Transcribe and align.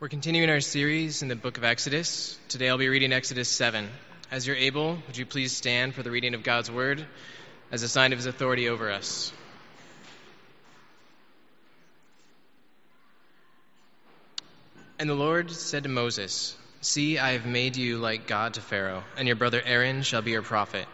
We're 0.00 0.08
continuing 0.08 0.50
our 0.50 0.60
series 0.60 1.22
in 1.22 1.28
the 1.28 1.36
book 1.36 1.56
of 1.56 1.62
Exodus. 1.62 2.36
Today 2.48 2.68
I'll 2.68 2.76
be 2.76 2.88
reading 2.88 3.12
Exodus 3.12 3.48
7. 3.48 3.88
As 4.28 4.44
you're 4.44 4.56
able, 4.56 4.98
would 5.06 5.16
you 5.16 5.24
please 5.24 5.56
stand 5.56 5.94
for 5.94 6.02
the 6.02 6.10
reading 6.10 6.34
of 6.34 6.42
God's 6.42 6.68
word 6.68 7.06
as 7.70 7.84
a 7.84 7.88
sign 7.88 8.12
of 8.12 8.18
his 8.18 8.26
authority 8.26 8.68
over 8.68 8.90
us? 8.90 9.32
And 14.98 15.08
the 15.08 15.14
Lord 15.14 15.52
said 15.52 15.84
to 15.84 15.88
Moses, 15.88 16.56
See, 16.80 17.20
I 17.20 17.30
have 17.30 17.46
made 17.46 17.76
you 17.76 17.98
like 17.98 18.26
God 18.26 18.54
to 18.54 18.60
Pharaoh, 18.60 19.04
and 19.16 19.28
your 19.28 19.36
brother 19.36 19.62
Aaron 19.64 20.02
shall 20.02 20.22
be 20.22 20.32
your 20.32 20.42
prophet. 20.42 20.86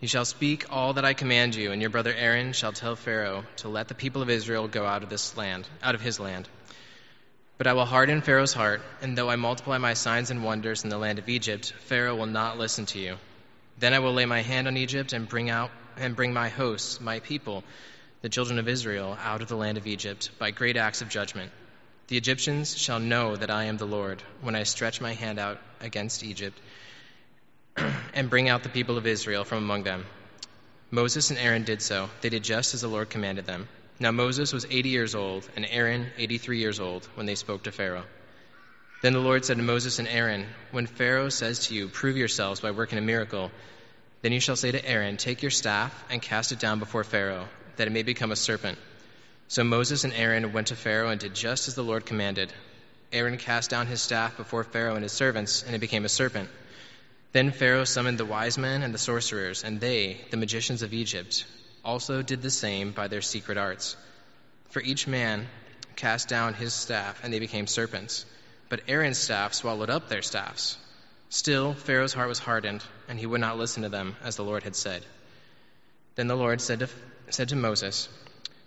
You 0.00 0.08
shall 0.08 0.24
speak 0.24 0.64
all 0.70 0.94
that 0.94 1.04
I 1.04 1.12
command 1.12 1.54
you, 1.54 1.72
and 1.72 1.82
your 1.82 1.90
brother 1.90 2.14
Aaron 2.14 2.54
shall 2.54 2.72
tell 2.72 2.96
Pharaoh 2.96 3.44
to 3.56 3.68
let 3.68 3.88
the 3.88 3.94
people 3.94 4.22
of 4.22 4.30
Israel 4.30 4.66
go 4.66 4.86
out 4.86 5.02
of 5.02 5.10
this 5.10 5.36
land, 5.36 5.68
out 5.82 5.94
of 5.94 6.00
his 6.00 6.18
land. 6.18 6.48
But 7.56 7.68
I 7.68 7.72
will 7.72 7.84
harden 7.84 8.20
Pharaoh's 8.20 8.52
heart, 8.52 8.82
and 9.00 9.16
though 9.16 9.30
I 9.30 9.36
multiply 9.36 9.78
my 9.78 9.94
signs 9.94 10.30
and 10.30 10.42
wonders 10.42 10.82
in 10.82 10.90
the 10.90 10.98
land 10.98 11.20
of 11.20 11.28
Egypt, 11.28 11.72
Pharaoh 11.84 12.16
will 12.16 12.26
not 12.26 12.58
listen 12.58 12.86
to 12.86 12.98
you. 12.98 13.16
Then 13.78 13.94
I 13.94 14.00
will 14.00 14.12
lay 14.12 14.26
my 14.26 14.42
hand 14.42 14.66
on 14.66 14.76
Egypt 14.76 15.12
and 15.12 15.28
bring 15.28 15.50
out 15.50 15.70
and 15.96 16.16
bring 16.16 16.32
my 16.32 16.48
hosts, 16.48 17.00
my 17.00 17.20
people, 17.20 17.62
the 18.22 18.28
children 18.28 18.58
of 18.58 18.68
Israel, 18.68 19.16
out 19.22 19.40
of 19.40 19.48
the 19.48 19.56
land 19.56 19.78
of 19.78 19.86
Egypt 19.86 20.30
by 20.38 20.50
great 20.50 20.76
acts 20.76 21.00
of 21.00 21.08
judgment. 21.08 21.52
The 22.08 22.16
Egyptians 22.16 22.76
shall 22.76 22.98
know 22.98 23.36
that 23.36 23.50
I 23.50 23.64
am 23.64 23.76
the 23.76 23.86
Lord 23.86 24.22
when 24.40 24.56
I 24.56 24.64
stretch 24.64 25.00
my 25.00 25.14
hand 25.14 25.38
out 25.38 25.60
against 25.80 26.24
Egypt 26.24 26.58
and 28.14 28.30
bring 28.30 28.48
out 28.48 28.62
the 28.64 28.68
people 28.68 28.98
of 28.98 29.06
Israel 29.06 29.44
from 29.44 29.58
among 29.58 29.84
them. 29.84 30.04
Moses 30.90 31.30
and 31.30 31.38
Aaron 31.38 31.64
did 31.64 31.82
so. 31.82 32.10
They 32.20 32.28
did 32.28 32.44
just 32.44 32.74
as 32.74 32.82
the 32.82 32.88
Lord 32.88 33.10
commanded 33.10 33.46
them. 33.46 33.68
Now 34.00 34.10
Moses 34.10 34.52
was 34.52 34.66
80 34.68 34.88
years 34.88 35.14
old, 35.14 35.48
and 35.54 35.64
Aaron 35.64 36.10
83 36.18 36.58
years 36.58 36.80
old, 36.80 37.06
when 37.14 37.26
they 37.26 37.36
spoke 37.36 37.62
to 37.64 37.72
Pharaoh. 37.72 38.04
Then 39.02 39.12
the 39.12 39.20
Lord 39.20 39.44
said 39.44 39.58
to 39.58 39.62
Moses 39.62 39.98
and 40.00 40.08
Aaron, 40.08 40.46
When 40.72 40.86
Pharaoh 40.86 41.28
says 41.28 41.60
to 41.66 41.74
you, 41.74 41.88
Prove 41.88 42.16
yourselves 42.16 42.60
by 42.60 42.72
working 42.72 42.98
a 42.98 43.02
miracle, 43.02 43.52
then 44.22 44.32
you 44.32 44.40
shall 44.40 44.56
say 44.56 44.72
to 44.72 44.84
Aaron, 44.84 45.16
Take 45.16 45.42
your 45.42 45.50
staff 45.50 45.92
and 46.10 46.20
cast 46.20 46.50
it 46.50 46.58
down 46.58 46.80
before 46.80 47.04
Pharaoh, 47.04 47.48
that 47.76 47.86
it 47.86 47.92
may 47.92 48.02
become 48.02 48.32
a 48.32 48.36
serpent. 48.36 48.78
So 49.46 49.62
Moses 49.62 50.02
and 50.02 50.12
Aaron 50.14 50.52
went 50.52 50.68
to 50.68 50.76
Pharaoh 50.76 51.10
and 51.10 51.20
did 51.20 51.34
just 51.34 51.68
as 51.68 51.74
the 51.74 51.84
Lord 51.84 52.04
commanded. 52.04 52.52
Aaron 53.12 53.36
cast 53.36 53.70
down 53.70 53.86
his 53.86 54.02
staff 54.02 54.36
before 54.36 54.64
Pharaoh 54.64 54.94
and 54.94 55.04
his 55.04 55.12
servants, 55.12 55.62
and 55.62 55.74
it 55.74 55.80
became 55.80 56.04
a 56.04 56.08
serpent. 56.08 56.48
Then 57.32 57.52
Pharaoh 57.52 57.84
summoned 57.84 58.18
the 58.18 58.24
wise 58.24 58.58
men 58.58 58.82
and 58.82 58.92
the 58.92 58.98
sorcerers, 58.98 59.62
and 59.62 59.80
they, 59.80 60.20
the 60.30 60.36
magicians 60.36 60.82
of 60.82 60.94
Egypt, 60.94 61.44
also 61.84 62.22
did 62.22 62.42
the 62.42 62.50
same 62.50 62.92
by 62.92 63.08
their 63.08 63.22
secret 63.22 63.58
arts. 63.58 63.96
For 64.70 64.80
each 64.80 65.06
man 65.06 65.46
cast 65.96 66.28
down 66.28 66.54
his 66.54 66.72
staff, 66.72 67.20
and 67.22 67.32
they 67.32 67.38
became 67.38 67.66
serpents. 67.66 68.26
But 68.68 68.82
Aaron's 68.88 69.18
staff 69.18 69.54
swallowed 69.54 69.90
up 69.90 70.08
their 70.08 70.22
staffs. 70.22 70.76
Still, 71.28 71.74
Pharaoh's 71.74 72.14
heart 72.14 72.28
was 72.28 72.38
hardened, 72.38 72.82
and 73.08 73.18
he 73.18 73.26
would 73.26 73.40
not 73.40 73.58
listen 73.58 73.82
to 73.82 73.88
them, 73.88 74.16
as 74.22 74.36
the 74.36 74.44
Lord 74.44 74.62
had 74.62 74.76
said. 74.76 75.04
Then 76.14 76.28
the 76.28 76.36
Lord 76.36 76.60
said 76.60 76.80
to, 76.80 76.88
said 77.30 77.48
to 77.48 77.56
Moses, 77.56 78.08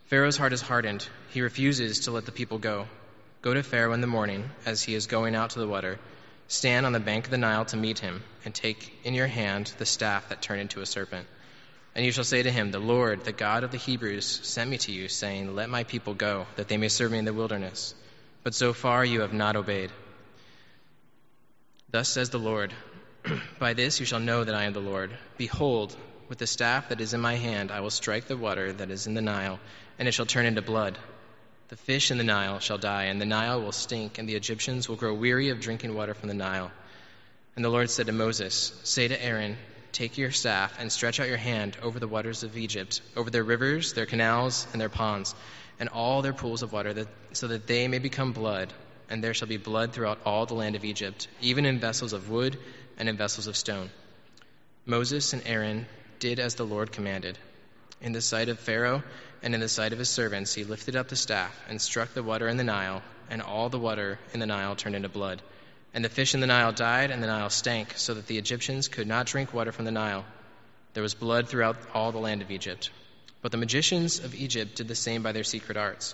Pharaoh's 0.06 0.38
heart 0.38 0.54
is 0.54 0.62
hardened. 0.62 1.08
He 1.30 1.42
refuses 1.42 2.02
to 2.02 2.12
let 2.12 2.26
the 2.26 2.32
people 2.32 2.60
go. 2.60 2.88
Go 3.42 3.54
to 3.54 3.64
Pharaoh 3.64 3.94
in 3.94 4.02
the 4.02 4.08
morning, 4.08 4.50
as 4.66 4.84
he 4.84 4.96
is 4.96 5.08
going 5.08 5.36
out 5.36 5.52
to 5.52 5.60
the 5.60 5.68
water. 5.68 6.00
Stand 6.48 6.86
on 6.86 6.94
the 6.94 7.00
bank 7.00 7.26
of 7.26 7.32
the 7.32 7.38
Nile 7.38 7.66
to 7.66 7.78
meet 7.78 8.00
him, 8.00 8.24
and 8.46 8.54
take 8.54 8.94
in 9.04 9.14
your 9.14 9.28
hand 9.28 9.74
the 9.78 9.86
staff 9.86 10.30
that 10.30 10.42
turned 10.42 10.62
into 10.62 10.82
a 10.82 10.86
serpent. 10.86 11.28
And 11.98 12.06
you 12.06 12.12
shall 12.12 12.24
say 12.24 12.44
to 12.44 12.52
him, 12.52 12.70
The 12.70 12.78
Lord, 12.78 13.26
the 13.26 13.32
God 13.32 13.64
of 13.64 13.72
the 13.72 13.78
Hebrews, 13.78 14.42
sent 14.44 14.70
me 14.70 14.78
to 14.78 14.92
you, 14.92 15.08
saying, 15.08 15.56
Let 15.56 15.68
my 15.68 15.84
people 15.84 16.14
go, 16.14 16.46
that 16.56 16.68
they 16.68 16.78
may 16.78 16.90
serve 16.90 17.12
me 17.12 17.18
in 17.18 17.26
the 17.26 17.34
wilderness. 17.34 17.96
But 18.44 18.54
so 18.54 18.72
far 18.72 19.04
you 19.04 19.22
have 19.22 19.34
not 19.34 19.56
obeyed. 19.56 19.90
Thus 21.90 22.08
says 22.08 22.30
the 22.30 22.38
Lord, 22.38 22.72
By 23.60 23.74
this 23.74 24.00
you 24.00 24.06
shall 24.06 24.20
know 24.20 24.44
that 24.44 24.54
I 24.54 24.66
am 24.66 24.74
the 24.74 24.80
Lord. 24.80 25.10
Behold, 25.38 25.98
with 26.30 26.38
the 26.38 26.46
staff 26.46 26.90
that 26.90 27.02
is 27.02 27.16
in 27.16 27.20
my 27.20 27.34
hand, 27.34 27.72
I 27.72 27.80
will 27.80 27.90
strike 27.90 28.28
the 28.28 28.38
water 28.38 28.72
that 28.74 28.92
is 28.92 29.08
in 29.08 29.16
the 29.16 29.22
Nile, 29.24 29.60
and 29.98 30.08
it 30.08 30.12
shall 30.12 30.28
turn 30.28 30.46
into 30.46 30.62
blood. 30.62 31.00
The 31.70 31.78
fish 31.78 32.12
in 32.12 32.20
the 32.20 32.24
Nile 32.24 32.60
shall 32.60 32.78
die, 32.78 33.06
and 33.06 33.20
the 33.20 33.26
Nile 33.26 33.60
will 33.60 33.72
stink, 33.72 34.20
and 34.20 34.30
the 34.30 34.36
Egyptians 34.36 34.88
will 34.88 34.98
grow 34.98 35.16
weary 35.16 35.50
of 35.50 35.62
drinking 35.62 35.96
water 35.96 36.14
from 36.14 36.28
the 36.28 36.36
Nile. 36.36 36.72
And 37.56 37.66
the 37.66 37.70
Lord 37.70 37.90
said 37.90 38.06
to 38.06 38.12
Moses, 38.12 38.80
Say 38.84 39.08
to 39.08 39.20
Aaron, 39.20 39.58
Take 39.92 40.18
your 40.18 40.32
staff 40.32 40.78
and 40.80 40.92
stretch 40.92 41.20
out 41.20 41.28
your 41.28 41.38
hand 41.38 41.78
over 41.82 42.00
the 42.00 42.08
waters 42.08 42.44
of 42.44 42.58
Egypt, 42.58 43.02
over 43.16 43.30
their 43.30 43.44
rivers, 43.44 43.94
their 43.94 44.06
canals, 44.06 44.68
and 44.72 44.82
their 44.82 44.90
ponds, 44.90 45.34
and 45.80 45.90
all 45.90 46.22
their 46.22 46.34
pools 46.34 46.62
of 46.62 46.74
water, 46.74 46.94
that, 46.94 47.08
so 47.34 47.48
that 47.48 47.68
they 47.68 47.88
may 47.88 48.00
become 48.00 48.32
blood. 48.34 48.74
And 49.10 49.24
there 49.24 49.34
shall 49.34 49.48
be 49.48 49.58
blood 49.58 49.94
throughout 49.94 50.20
all 50.26 50.46
the 50.46 50.54
land 50.54 50.76
of 50.76 50.84
Egypt, 50.84 51.28
even 51.42 51.66
in 51.66 51.80
vessels 51.80 52.14
of 52.14 52.30
wood 52.30 52.58
and 52.98 53.08
in 53.08 53.16
vessels 53.18 53.48
of 53.48 53.56
stone. 53.56 53.90
Moses 54.86 55.34
and 55.34 55.42
Aaron 55.46 55.88
did 56.20 56.40
as 56.40 56.56
the 56.56 56.66
Lord 56.66 56.92
commanded. 56.92 57.38
In 58.02 58.12
the 58.12 58.22
sight 58.22 58.50
of 58.50 58.60
Pharaoh 58.60 59.04
and 59.42 59.54
in 59.54 59.62
the 59.62 59.70
sight 59.70 59.94
of 59.94 60.00
his 60.00 60.10
servants, 60.10 60.54
he 60.54 60.64
lifted 60.64 60.96
up 60.96 61.08
the 61.08 61.16
staff 61.16 61.58
and 61.70 61.82
struck 61.82 62.14
the 62.14 62.24
water 62.24 62.48
in 62.48 62.58
the 62.58 62.64
Nile, 62.64 63.02
and 63.30 63.42
all 63.42 63.70
the 63.70 63.80
water 63.80 64.20
in 64.34 64.40
the 64.40 64.46
Nile 64.46 64.76
turned 64.76 64.96
into 64.96 65.10
blood. 65.10 65.42
And 65.98 66.06
the 66.06 66.10
fish 66.10 66.36
in 66.36 66.42
the 66.42 66.46
Nile 66.46 66.74
died, 66.74 67.10
and 67.10 67.24
the 67.24 67.28
Nile 67.28 67.50
stank, 67.50 67.94
so 67.96 68.14
that 68.14 68.28
the 68.28 68.38
Egyptians 68.38 68.88
could 68.88 69.08
not 69.08 69.26
drink 69.26 69.52
water 69.52 69.72
from 69.72 69.86
the 69.86 69.92
Nile. 69.92 70.26
There 70.94 71.02
was 71.02 71.16
blood 71.16 71.50
throughout 71.50 71.76
all 71.92 72.12
the 72.12 72.20
land 72.20 72.44
of 72.44 72.52
Egypt. 72.52 72.92
But 73.42 73.52
the 73.52 73.58
magicians 73.58 74.20
of 74.20 74.36
Egypt 74.36 74.76
did 74.76 74.88
the 74.88 74.94
same 74.94 75.24
by 75.24 75.32
their 75.32 75.44
secret 75.44 75.76
arts. 75.76 76.14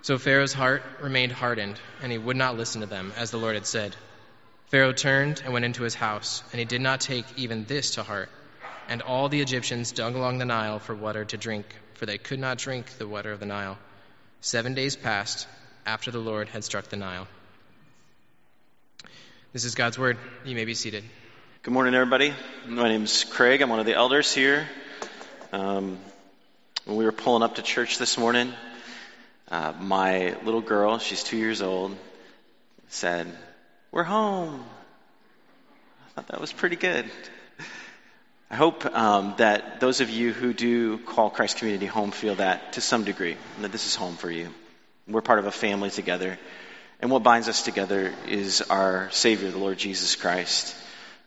So 0.00 0.16
Pharaoh's 0.16 0.54
heart 0.54 0.82
remained 1.02 1.32
hardened, 1.32 1.78
and 2.02 2.10
he 2.10 2.16
would 2.16 2.38
not 2.38 2.56
listen 2.56 2.80
to 2.80 2.86
them, 2.86 3.12
as 3.18 3.30
the 3.30 3.36
Lord 3.36 3.56
had 3.56 3.66
said. 3.66 3.94
Pharaoh 4.68 4.94
turned 4.94 5.42
and 5.44 5.52
went 5.52 5.66
into 5.66 5.82
his 5.82 5.94
house, 5.94 6.42
and 6.52 6.58
he 6.58 6.64
did 6.64 6.80
not 6.80 7.02
take 7.02 7.26
even 7.36 7.66
this 7.66 7.96
to 7.96 8.02
heart. 8.02 8.30
And 8.88 9.02
all 9.02 9.28
the 9.28 9.42
Egyptians 9.42 9.92
dug 9.92 10.14
along 10.14 10.38
the 10.38 10.46
Nile 10.46 10.78
for 10.78 10.94
water 10.94 11.26
to 11.26 11.36
drink, 11.36 11.66
for 11.92 12.06
they 12.06 12.16
could 12.16 12.38
not 12.38 12.56
drink 12.56 12.86
the 12.96 13.06
water 13.06 13.32
of 13.32 13.40
the 13.40 13.44
Nile. 13.44 13.76
Seven 14.40 14.72
days 14.72 14.96
passed 14.96 15.46
after 15.84 16.10
the 16.10 16.20
Lord 16.20 16.48
had 16.48 16.64
struck 16.64 16.86
the 16.86 16.96
Nile. 16.96 17.28
This 19.54 19.64
is 19.64 19.76
God's 19.76 19.96
word. 19.96 20.18
You 20.44 20.56
may 20.56 20.64
be 20.64 20.74
seated. 20.74 21.04
Good 21.62 21.72
morning, 21.72 21.94
everybody. 21.94 22.34
My 22.66 22.88
name 22.88 23.04
is 23.04 23.22
Craig. 23.22 23.62
I'm 23.62 23.70
one 23.70 23.78
of 23.78 23.86
the 23.86 23.94
elders 23.94 24.34
here. 24.34 24.68
Um, 25.52 25.96
when 26.86 26.96
we 26.96 27.04
were 27.04 27.12
pulling 27.12 27.44
up 27.44 27.54
to 27.54 27.62
church 27.62 27.98
this 27.98 28.18
morning, 28.18 28.52
uh, 29.52 29.72
my 29.78 30.34
little 30.42 30.60
girl, 30.60 30.98
she's 30.98 31.22
two 31.22 31.36
years 31.36 31.62
old, 31.62 31.96
said, 32.88 33.28
We're 33.92 34.02
home. 34.02 34.64
I 36.08 36.10
thought 36.16 36.26
that 36.26 36.40
was 36.40 36.52
pretty 36.52 36.74
good. 36.74 37.08
I 38.50 38.56
hope 38.56 38.84
um, 38.86 39.34
that 39.36 39.78
those 39.78 40.00
of 40.00 40.10
you 40.10 40.32
who 40.32 40.52
do 40.52 40.98
call 40.98 41.30
Christ 41.30 41.58
Community 41.58 41.86
home 41.86 42.10
feel 42.10 42.34
that 42.34 42.72
to 42.72 42.80
some 42.80 43.04
degree, 43.04 43.36
that 43.60 43.70
this 43.70 43.86
is 43.86 43.94
home 43.94 44.16
for 44.16 44.32
you. 44.32 44.48
We're 45.06 45.20
part 45.20 45.38
of 45.38 45.46
a 45.46 45.52
family 45.52 45.90
together. 45.90 46.40
And 47.04 47.10
what 47.10 47.22
binds 47.22 47.50
us 47.50 47.60
together 47.60 48.14
is 48.26 48.62
our 48.62 49.10
Savior, 49.10 49.50
the 49.50 49.58
Lord 49.58 49.76
Jesus 49.76 50.16
Christ. 50.16 50.74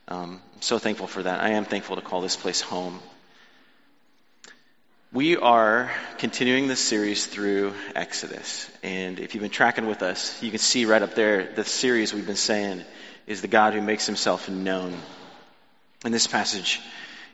Um, 0.07 0.41
I'm 0.55 0.61
so 0.63 0.79
thankful 0.79 1.05
for 1.05 1.21
that. 1.21 1.39
I 1.39 1.49
am 1.49 1.65
thankful 1.65 1.97
to 1.97 2.01
call 2.01 2.21
this 2.21 2.35
place 2.35 2.61
home. 2.61 2.99
We 5.13 5.37
are 5.37 5.91
continuing 6.17 6.67
this 6.67 6.79
series 6.79 7.27
through 7.27 7.75
Exodus. 7.93 8.71
And 8.81 9.19
if 9.19 9.35
you've 9.35 9.43
been 9.43 9.51
tracking 9.51 9.85
with 9.85 10.01
us, 10.01 10.41
you 10.41 10.49
can 10.49 10.57
see 10.57 10.85
right 10.85 11.03
up 11.03 11.13
there 11.13 11.53
the 11.53 11.63
series 11.63 12.11
we've 12.11 12.25
been 12.25 12.35
saying 12.35 12.83
is 13.27 13.43
the 13.43 13.47
God 13.47 13.75
who 13.75 13.81
makes 13.83 14.07
himself 14.07 14.49
known. 14.49 14.97
And 16.03 16.11
this 16.11 16.25
passage 16.25 16.81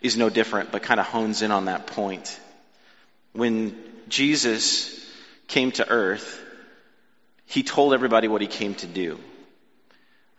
is 0.01 0.17
no 0.17 0.29
different, 0.29 0.69
but 0.69 0.83
kind 0.83 0.99
of 0.99 1.05
hones 1.05 1.43
in 1.43 1.51
on 1.51 1.65
that 1.65 1.87
point. 1.87 2.37
When 3.31 3.81
Jesus 4.09 5.01
came 5.47 5.71
to 5.71 5.89
earth, 5.89 6.41
he 7.53 7.61
told 7.61 7.93
everybody 7.93 8.27
what 8.27 8.41
he 8.41 8.47
came 8.47 8.73
to 8.75 8.87
do. 8.87 9.19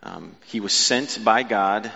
Um, 0.03 0.35
he 0.47 0.59
was 0.59 0.73
sent 0.73 1.23
by 1.23 1.43
God 1.43 1.89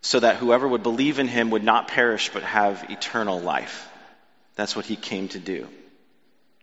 so 0.00 0.18
that 0.18 0.36
whoever 0.36 0.66
would 0.66 0.82
believe 0.82 1.20
in 1.20 1.28
him 1.28 1.50
would 1.50 1.62
not 1.62 1.86
perish 1.86 2.30
but 2.32 2.42
have 2.42 2.90
eternal 2.90 3.38
life. 3.38 3.88
That's 4.56 4.74
what 4.74 4.84
he 4.84 4.96
came 4.96 5.28
to 5.28 5.38
do. 5.38 5.68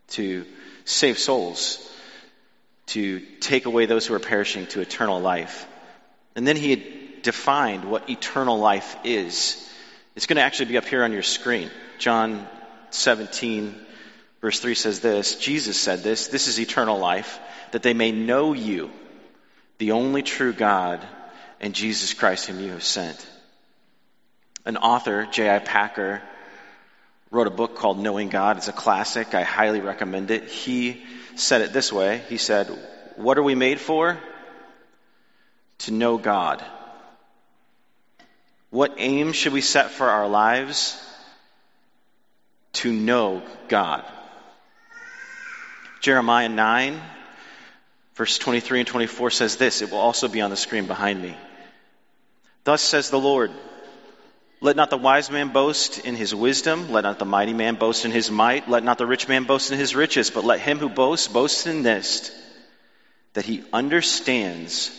To 0.09 0.45
save 0.83 1.17
souls, 1.17 1.89
to 2.87 3.21
take 3.39 3.65
away 3.65 3.85
those 3.85 4.05
who 4.05 4.13
are 4.13 4.19
perishing 4.19 4.67
to 4.67 4.81
eternal 4.81 5.21
life. 5.21 5.65
And 6.35 6.45
then 6.45 6.57
he 6.57 6.71
had 6.71 7.21
defined 7.21 7.85
what 7.85 8.09
eternal 8.09 8.59
life 8.59 8.97
is. 9.05 9.65
It's 10.17 10.25
going 10.25 10.35
to 10.35 10.43
actually 10.43 10.65
be 10.65 10.77
up 10.77 10.85
here 10.85 11.05
on 11.05 11.13
your 11.13 11.23
screen. 11.23 11.71
John 11.97 12.45
17, 12.89 13.84
Verse 14.45 14.59
3 14.59 14.75
says 14.75 14.99
this 14.99 15.37
Jesus 15.37 15.75
said 15.75 16.03
this 16.03 16.27
this 16.27 16.47
is 16.47 16.59
eternal 16.59 16.99
life, 16.99 17.39
that 17.71 17.81
they 17.81 17.95
may 17.95 18.11
know 18.11 18.53
you, 18.53 18.91
the 19.79 19.93
only 19.93 20.21
true 20.21 20.53
God, 20.53 21.03
and 21.59 21.73
Jesus 21.73 22.13
Christ, 22.13 22.45
whom 22.45 22.59
you 22.59 22.69
have 22.69 22.83
sent. 22.83 23.25
An 24.63 24.77
author, 24.77 25.25
J.I. 25.25 25.57
Packer, 25.57 26.21
wrote 27.31 27.47
a 27.47 27.49
book 27.61 27.75
called 27.75 27.97
Knowing 27.97 28.29
God. 28.29 28.57
It's 28.57 28.67
a 28.67 28.71
classic. 28.71 29.33
I 29.33 29.41
highly 29.41 29.81
recommend 29.81 30.29
it. 30.29 30.47
He 30.47 31.01
said 31.33 31.61
it 31.61 31.73
this 31.73 31.91
way 31.91 32.21
He 32.29 32.37
said, 32.37 32.67
What 33.15 33.39
are 33.39 33.43
we 33.43 33.55
made 33.55 33.79
for? 33.79 34.15
To 35.79 35.91
know 35.91 36.19
God. 36.19 36.63
What 38.69 38.93
aim 38.99 39.31
should 39.31 39.53
we 39.53 39.61
set 39.61 39.89
for 39.89 40.07
our 40.07 40.29
lives? 40.29 41.03
To 42.73 42.93
know 42.93 43.41
God. 43.69 44.05
Jeremiah 46.05 46.49
9, 46.49 47.01
verse 48.13 48.37
23 48.37 48.81
and 48.81 48.87
24 48.87 49.31
says 49.31 49.55
this. 49.55 49.81
It 49.81 49.89
will 49.89 49.97
also 49.97 50.27
be 50.27 50.39
on 50.41 50.51
the 50.51 50.55
screen 50.55 50.85
behind 50.85 51.19
me. 51.19 51.35
Thus 52.63 52.83
says 52.83 53.09
the 53.09 53.19
Lord 53.19 53.49
Let 54.61 54.75
not 54.75 54.91
the 54.91 54.99
wise 54.99 55.31
man 55.31 55.49
boast 55.49 55.97
in 56.05 56.15
his 56.15 56.35
wisdom, 56.35 56.91
let 56.91 57.05
not 57.05 57.17
the 57.17 57.25
mighty 57.25 57.55
man 57.55 57.73
boast 57.73 58.05
in 58.05 58.11
his 58.11 58.29
might, 58.29 58.69
let 58.69 58.83
not 58.83 58.99
the 58.99 59.07
rich 59.07 59.27
man 59.27 59.45
boast 59.45 59.71
in 59.71 59.79
his 59.79 59.95
riches, 59.95 60.29
but 60.29 60.45
let 60.45 60.59
him 60.59 60.77
who 60.77 60.89
boasts 60.89 61.27
boast 61.27 61.65
in 61.65 61.81
this, 61.81 62.29
that 63.33 63.45
he 63.45 63.63
understands 63.73 64.91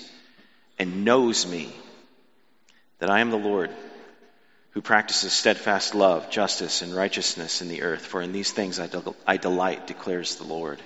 and 0.77 1.05
knows 1.05 1.47
me 1.47 1.73
that 2.99 3.11
I 3.11 3.21
am 3.21 3.31
the 3.31 3.37
Lord 3.37 3.71
who 4.71 4.83
practices 4.83 5.33
steadfast 5.33 5.95
love, 5.95 6.31
justice, 6.31 6.83
and 6.83 6.93
righteousness 6.93 7.63
in 7.63 7.69
the 7.69 7.83
earth. 7.83 8.05
For 8.05 8.21
in 8.23 8.33
these 8.33 8.51
things 8.51 8.81
I, 8.81 8.89
del- 8.89 9.15
I 9.25 9.37
delight, 9.37 9.87
declares 9.87 10.35
the 10.35 10.43
Lord. 10.43 10.83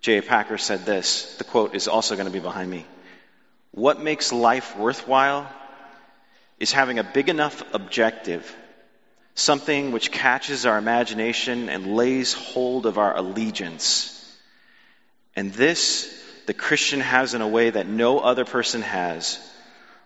J.I. 0.00 0.20
Packer 0.20 0.58
said 0.58 0.86
this. 0.86 1.36
The 1.36 1.44
quote 1.44 1.74
is 1.74 1.88
also 1.88 2.14
going 2.14 2.26
to 2.26 2.32
be 2.32 2.40
behind 2.40 2.70
me. 2.70 2.86
What 3.72 4.00
makes 4.00 4.32
life 4.32 4.76
worthwhile 4.76 5.50
is 6.58 6.72
having 6.72 6.98
a 6.98 7.04
big 7.04 7.28
enough 7.28 7.62
objective, 7.74 8.54
something 9.34 9.92
which 9.92 10.10
catches 10.10 10.66
our 10.66 10.78
imagination 10.78 11.68
and 11.68 11.94
lays 11.96 12.32
hold 12.32 12.86
of 12.86 12.98
our 12.98 13.16
allegiance. 13.16 14.16
And 15.36 15.52
this 15.52 16.16
the 16.46 16.54
Christian 16.54 17.00
has 17.00 17.34
in 17.34 17.42
a 17.42 17.48
way 17.48 17.70
that 17.70 17.86
no 17.86 18.18
other 18.18 18.44
person 18.44 18.82
has 18.82 19.38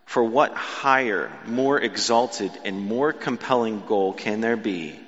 for 0.05 0.23
what 0.23 0.53
higher, 0.53 1.33
more 1.47 1.81
exalted, 1.81 2.53
and 2.65 2.81
more 2.81 3.13
compelling 3.13 3.83
goal 3.87 4.13
can 4.13 4.41
there 4.41 4.57
be 4.57 4.99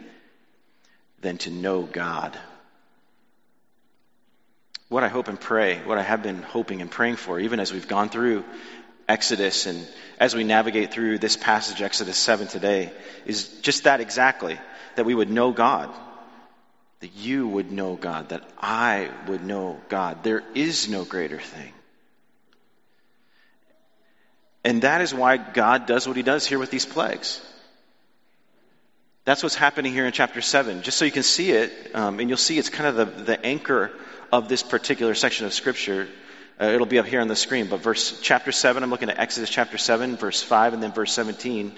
than 1.21 1.39
to 1.39 1.51
know 1.51 1.83
God? 1.83 2.39
What 4.89 5.03
I 5.03 5.09
hope 5.09 5.29
and 5.29 5.41
pray, 5.41 5.79
what 5.85 5.99
I 5.99 6.03
have 6.03 6.23
been 6.23 6.43
hoping 6.43 6.81
and 6.81 6.91
praying 6.91 7.17
for, 7.17 7.41
even 7.41 7.59
as 7.59 7.73
we've 7.73 7.89
gone 7.89 8.09
through 8.09 8.45
Exodus 9.09 9.67
and 9.67 9.87
as 10.19 10.35
we 10.35 10.45
navigate 10.45 10.93
through 10.93 11.19
this 11.19 11.37
passage, 11.37 11.83
Exodus 11.83 12.17
7 12.17 12.47
today, 12.47 12.93
is 13.25 13.49
just 13.61 13.85
that 13.85 14.01
exactly 14.01 14.59
that 14.95 15.05
we 15.05 15.15
would 15.15 15.31
know 15.31 15.53
God, 15.53 15.93
that 17.01 17.15
you 17.15 17.47
would 17.49 17.71
know 17.73 17.97
God, 17.97 18.31
that 18.31 18.49
I 18.59 19.11
would 19.27 19.45
know 19.45 19.81
God. 19.89 20.23
There 20.23 20.43
is 20.55 20.89
no 20.89 21.05
greater 21.05 21.41
thing. 21.41 21.73
And 24.65 24.83
that 24.83 25.01
is 25.01 25.15
why 25.15 25.37
God 25.37 25.87
does 25.87 26.09
what 26.09 26.17
he 26.17 26.25
does 26.25 26.47
here 26.47 26.59
with 26.59 26.71
these 26.71 26.87
plagues. 26.87 27.41
That's 29.27 29.43
what's 29.43 29.57
happening 29.57 29.93
here 29.93 30.07
in 30.07 30.13
chapter 30.13 30.41
7. 30.41 30.83
Just 30.83 30.99
so 30.99 31.05
you 31.05 31.11
can 31.11 31.25
see 31.25 31.51
it, 31.51 31.73
um, 31.95 32.21
and 32.21 32.29
you'll 32.29 32.39
see 32.39 32.61
it's 32.61 32.69
kind 32.69 32.97
of 32.97 33.17
the, 33.17 33.25
the 33.25 33.45
anchor 33.45 33.91
of 34.33 34.49
this 34.49 34.63
particular 34.63 35.15
section 35.17 35.47
of 35.47 35.53
Scripture. 35.53 36.07
Uh, 36.61 36.67
it'll 36.67 36.87
be 36.87 37.01
up 37.01 37.07
here 37.07 37.21
on 37.21 37.27
the 37.27 37.35
screen, 37.35 37.67
but 37.67 37.81
verse 37.81 38.21
chapter 38.21 38.53
7, 38.53 38.85
I'm 38.85 38.91
looking 38.91 39.11
at 39.11 39.19
Exodus 39.19 39.51
chapter 39.51 39.79
7, 39.79 40.17
verse 40.17 40.45
5, 40.45 40.75
and 40.75 40.83
then 40.83 40.93
verse 40.93 41.13
17. 41.13 41.73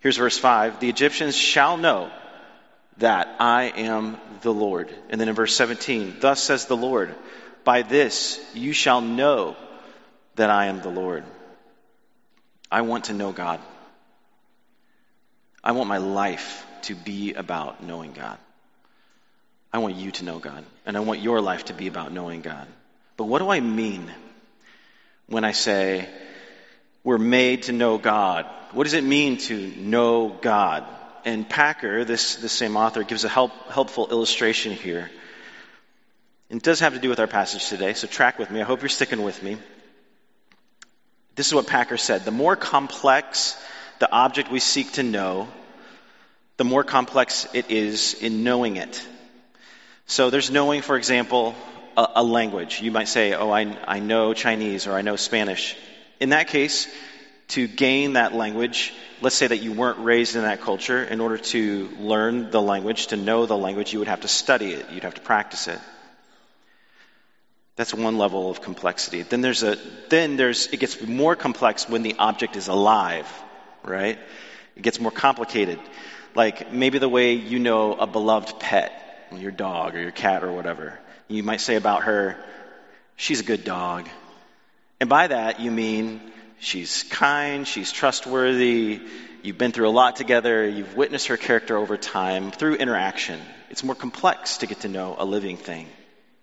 Here's 0.00 0.16
verse 0.16 0.36
5 0.36 0.80
The 0.80 0.88
Egyptians 0.88 1.36
shall 1.36 1.76
know 1.76 2.10
that 2.98 3.36
I 3.38 3.66
am 3.76 4.16
the 4.40 4.52
Lord. 4.52 4.92
And 5.10 5.20
then 5.20 5.28
in 5.28 5.36
verse 5.36 5.54
17, 5.54 6.16
Thus 6.18 6.42
says 6.42 6.66
the 6.66 6.76
Lord, 6.76 7.14
By 7.62 7.82
this 7.82 8.44
you 8.52 8.72
shall 8.72 9.00
know 9.00 9.54
that 10.34 10.50
I 10.50 10.66
am 10.66 10.80
the 10.80 10.90
Lord. 10.90 11.22
I 12.68 12.80
want 12.80 13.04
to 13.04 13.12
know 13.12 13.30
God. 13.30 13.60
I 15.64 15.72
want 15.72 15.88
my 15.88 15.98
life 15.98 16.66
to 16.82 16.94
be 16.94 17.34
about 17.34 17.82
knowing 17.82 18.12
God. 18.12 18.38
I 19.72 19.78
want 19.78 19.94
you 19.96 20.10
to 20.10 20.24
know 20.24 20.38
God, 20.38 20.64
and 20.84 20.96
I 20.96 21.00
want 21.00 21.20
your 21.20 21.40
life 21.40 21.66
to 21.66 21.74
be 21.74 21.86
about 21.86 22.12
knowing 22.12 22.42
God. 22.42 22.66
But 23.16 23.24
what 23.24 23.38
do 23.38 23.48
I 23.48 23.60
mean 23.60 24.10
when 25.26 25.44
I 25.44 25.52
say 25.52 26.08
we're 27.04 27.18
made 27.18 27.64
to 27.64 27.72
know 27.72 27.96
God? 27.96 28.46
What 28.72 28.84
does 28.84 28.94
it 28.94 29.04
mean 29.04 29.38
to 29.38 29.72
know 29.76 30.28
God? 30.28 30.84
And 31.24 31.48
Packer, 31.48 32.04
this, 32.04 32.36
this 32.36 32.52
same 32.52 32.76
author, 32.76 33.04
gives 33.04 33.24
a 33.24 33.28
help, 33.28 33.52
helpful 33.70 34.10
illustration 34.10 34.72
here. 34.72 35.10
It 36.50 36.62
does 36.62 36.80
have 36.80 36.92
to 36.94 37.00
do 37.00 37.08
with 37.08 37.20
our 37.20 37.26
passage 37.26 37.68
today, 37.68 37.94
so 37.94 38.06
track 38.06 38.38
with 38.38 38.50
me. 38.50 38.60
I 38.60 38.64
hope 38.64 38.82
you're 38.82 38.88
sticking 38.90 39.22
with 39.22 39.42
me. 39.42 39.56
This 41.34 41.46
is 41.46 41.54
what 41.54 41.66
Packer 41.66 41.96
said. 41.96 42.26
The 42.26 42.30
more 42.30 42.56
complex 42.56 43.56
the 44.02 44.10
object 44.10 44.50
we 44.50 44.58
seek 44.58 44.90
to 44.94 45.04
know, 45.04 45.46
the 46.56 46.64
more 46.64 46.82
complex 46.82 47.46
it 47.54 47.70
is 47.70 48.14
in 48.14 48.42
knowing 48.42 48.74
it. 48.74 49.00
So 50.06 50.28
there's 50.28 50.50
knowing, 50.50 50.82
for 50.82 50.96
example, 50.96 51.54
a, 51.96 52.08
a, 52.16 52.24
language. 52.24 52.82
You 52.82 52.90
might 52.90 53.06
say, 53.06 53.32
Oh, 53.32 53.52
I, 53.52 53.60
I 53.86 54.00
know 54.00 54.34
Chinese 54.34 54.88
or 54.88 54.94
I 54.94 55.02
know 55.02 55.14
Spanish. 55.14 55.76
In 56.18 56.30
that 56.30 56.48
case, 56.48 56.92
to 57.54 57.68
gain 57.68 58.14
that 58.14 58.34
language, 58.34 58.92
let's 59.20 59.36
say 59.36 59.46
that 59.46 59.58
you 59.58 59.70
weren't 59.70 60.00
raised 60.00 60.34
in 60.34 60.42
that 60.42 60.62
culture, 60.62 61.04
in 61.04 61.20
order 61.20 61.38
to 61.38 61.88
learn 62.00 62.50
the 62.50 62.60
language, 62.60 63.06
to 63.08 63.16
know 63.16 63.46
the 63.46 63.56
language, 63.56 63.92
you 63.92 64.00
would 64.00 64.08
have 64.08 64.22
to 64.22 64.28
study 64.28 64.72
it, 64.72 64.90
you'd 64.90 65.04
have 65.04 65.14
to 65.14 65.20
practice 65.20 65.68
it. 65.68 65.78
That's 67.76 67.94
one 67.94 68.18
level 68.18 68.50
of 68.50 68.62
complexity. 68.62 69.22
Then 69.22 69.42
there's 69.42 69.62
a 69.62 69.78
then 70.08 70.36
there's 70.36 70.66
it 70.66 70.80
gets 70.80 71.00
more 71.00 71.36
complex 71.36 71.88
when 71.88 72.02
the 72.02 72.16
object 72.18 72.56
is 72.56 72.66
alive, 72.66 73.28
right? 73.84 74.18
It 74.76 74.82
gets 74.82 75.00
more 75.00 75.10
complicated. 75.10 75.78
Like 76.34 76.72
maybe 76.72 76.98
the 76.98 77.08
way 77.08 77.34
you 77.34 77.58
know 77.58 77.94
a 77.94 78.06
beloved 78.06 78.58
pet, 78.58 79.28
your 79.36 79.50
dog 79.50 79.94
or 79.94 80.00
your 80.00 80.10
cat 80.10 80.44
or 80.44 80.52
whatever. 80.52 80.98
You 81.28 81.42
might 81.42 81.60
say 81.60 81.76
about 81.76 82.04
her, 82.04 82.36
she's 83.16 83.40
a 83.40 83.44
good 83.44 83.64
dog. 83.64 84.08
And 85.00 85.08
by 85.08 85.26
that 85.26 85.60
you 85.60 85.70
mean 85.70 86.20
she's 86.58 87.02
kind, 87.04 87.66
she's 87.66 87.92
trustworthy, 87.92 89.00
you've 89.42 89.58
been 89.58 89.72
through 89.72 89.88
a 89.88 89.90
lot 89.90 90.16
together, 90.16 90.66
you've 90.68 90.96
witnessed 90.96 91.28
her 91.28 91.36
character 91.36 91.76
over 91.76 91.96
time 91.96 92.50
through 92.50 92.76
interaction. 92.76 93.40
It's 93.70 93.84
more 93.84 93.94
complex 93.94 94.58
to 94.58 94.66
get 94.66 94.80
to 94.80 94.88
know 94.88 95.16
a 95.18 95.24
living 95.24 95.56
thing. 95.56 95.88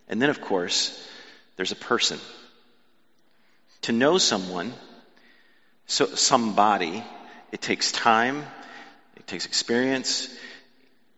And 0.07 0.21
then 0.21 0.29
of 0.29 0.41
course, 0.41 1.07
there's 1.55 1.71
a 1.71 1.75
person. 1.75 2.19
To 3.83 3.91
know 3.91 4.17
someone, 4.17 4.73
so 5.87 6.05
somebody, 6.07 7.03
it 7.51 7.61
takes 7.61 7.91
time, 7.91 8.45
it 9.15 9.27
takes 9.27 9.45
experience, 9.45 10.33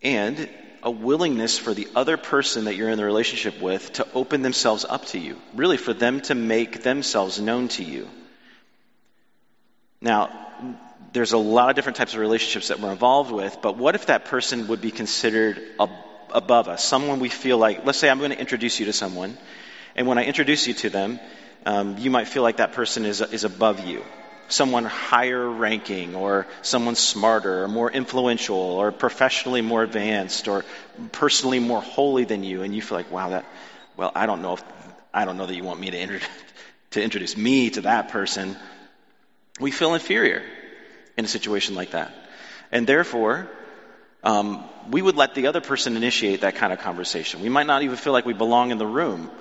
and 0.02 0.50
a 0.84 0.92
willingness 0.92 1.60
for 1.60 1.74
the 1.74 1.88
other 1.96 2.18
person 2.18 2.66
that 2.66 2.76
you're 2.76 2.90
in 2.90 2.98
the 2.98 3.06
relationship 3.06 3.62
with 3.62 3.94
to 3.94 4.08
open 4.14 4.42
themselves 4.42 4.86
up 4.88 5.06
to 5.06 5.20
you. 5.20 5.38
Really, 5.54 5.78
for 5.78 5.94
them 5.94 6.22
to 6.22 6.36
make 6.36 6.84
themselves 6.84 7.40
known 7.40 7.68
to 7.70 7.84
you. 7.84 8.08
Now, 10.02 10.30
there's 11.14 11.34
a 11.34 11.38
lot 11.38 11.70
of 11.70 11.76
different 11.76 11.98
types 11.98 12.14
of 12.14 12.20
relationships 12.20 12.70
that 12.70 12.80
we're 12.80 12.92
involved 12.92 13.32
with, 13.32 13.58
but 13.62 13.78
what 13.78 13.96
if 13.96 14.08
that 14.08 14.26
person 14.26 14.68
would 14.68 14.82
be 14.82 14.92
considered 14.92 15.62
above 16.34 16.68
us? 16.68 16.84
Someone 16.84 17.20
we 17.20 17.30
feel 17.30 17.58
like, 17.58 17.86
let's 17.86 18.00
say 18.00 18.10
I'm 18.10 18.20
going 18.20 18.32
to 18.32 18.40
introduce 18.40 18.80
you 18.80 18.88
to 18.88 18.94
someone, 18.94 19.38
and 19.96 20.08
when 20.08 20.18
I 20.18 20.24
introduce 20.24 20.68
you 20.68 20.74
to 20.76 20.90
them, 20.90 21.20
um, 21.66 21.98
you 22.00 22.10
might 22.10 22.28
feel 22.28 22.42
like 22.42 22.58
that 22.58 22.72
person 22.74 23.06
is, 23.06 23.22
is 23.22 23.44
above 23.44 23.86
you. 23.86 24.04
Someone 24.48 24.84
higher 24.84 25.50
ranking, 25.50 26.16
or 26.16 26.46
someone 26.62 26.96
smarter, 26.96 27.64
or 27.64 27.68
more 27.68 27.90
influential, 27.90 28.58
or 28.58 28.92
professionally 28.92 29.62
more 29.62 29.84
advanced, 29.84 30.48
or 30.48 30.66
personally 31.12 31.60
more 31.60 31.82
holy 31.82 32.26
than 32.26 32.44
you, 32.44 32.64
and 32.64 32.76
you 32.76 32.82
feel 32.82 32.98
like, 32.98 33.12
wow, 33.12 33.30
that, 33.30 33.46
well, 33.96 34.12
I 34.14 34.26
don't 34.26 34.42
know 34.42 34.54
if, 34.54 34.64
I 35.14 35.26
don't 35.26 35.38
know 35.38 35.46
that 35.46 35.56
you 35.56 35.64
want 35.64 35.80
me 35.80 35.92
to, 35.92 35.98
inter- 35.98 36.20
to 36.92 37.04
introduce 37.04 37.38
me 37.38 37.70
to 37.72 37.82
that 37.82 38.10
person. 38.10 38.58
We 39.60 39.72
feel 39.72 39.94
inferior 39.94 40.44
in 41.18 41.26
a 41.26 41.30
situation 41.30 41.76
like 41.76 41.92
that. 41.92 42.14
And 42.72 42.86
therefore, 42.86 43.50
um, 44.24 44.64
we 44.90 45.02
would 45.02 45.16
let 45.16 45.34
the 45.36 45.48
other 45.48 45.62
person 45.62 45.96
initiate 45.96 46.42
that 46.42 46.56
kind 46.56 46.74
of 46.74 46.80
conversation. 46.80 47.42
We 47.42 47.50
might 47.50 47.68
not 47.68 47.84
even 47.84 47.96
feel 47.96 48.14
like 48.14 48.26
we 48.26 48.34
belong 48.34 48.72
in 48.72 48.78
the 48.78 48.88
room 48.88 49.32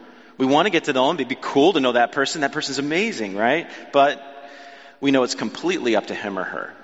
we 0.41 0.47
want 0.47 0.65
to 0.65 0.71
get 0.71 0.85
to 0.85 0.95
know 0.95 1.07
them. 1.09 1.17
It'd 1.17 1.29
be 1.29 1.37
cool 1.39 1.75
to 1.75 1.81
know 1.81 1.93
that 1.93 2.13
person. 2.13 2.41
That 2.41 2.53
person's 2.53 2.79
amazing, 2.79 3.37
right? 3.37 3.69
But 3.93 4.25
we 5.01 5.11
know 5.11 5.23
it's 5.23 5.35
completely 5.35 5.97
up 5.97 6.07
to 6.07 6.15
him 6.15 6.39
or 6.39 6.45
her. 6.45 6.75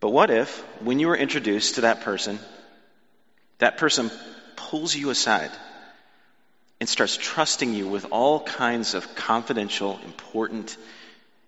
But 0.00 0.10
what 0.10 0.30
if, 0.30 0.60
when 0.82 0.98
you 0.98 1.08
were 1.08 1.16
introduced 1.16 1.76
to 1.76 1.82
that 1.82 2.02
person, 2.02 2.38
that 3.58 3.78
person 3.78 4.10
pulls 4.56 4.94
you 4.94 5.10
aside 5.10 5.50
and 6.80 6.88
starts 6.88 7.16
trusting 7.16 7.72
you 7.72 7.88
with 7.88 8.06
all 8.10 8.40
kinds 8.40 8.94
of 8.94 9.14
confidential, 9.14 9.98
important 10.04 10.76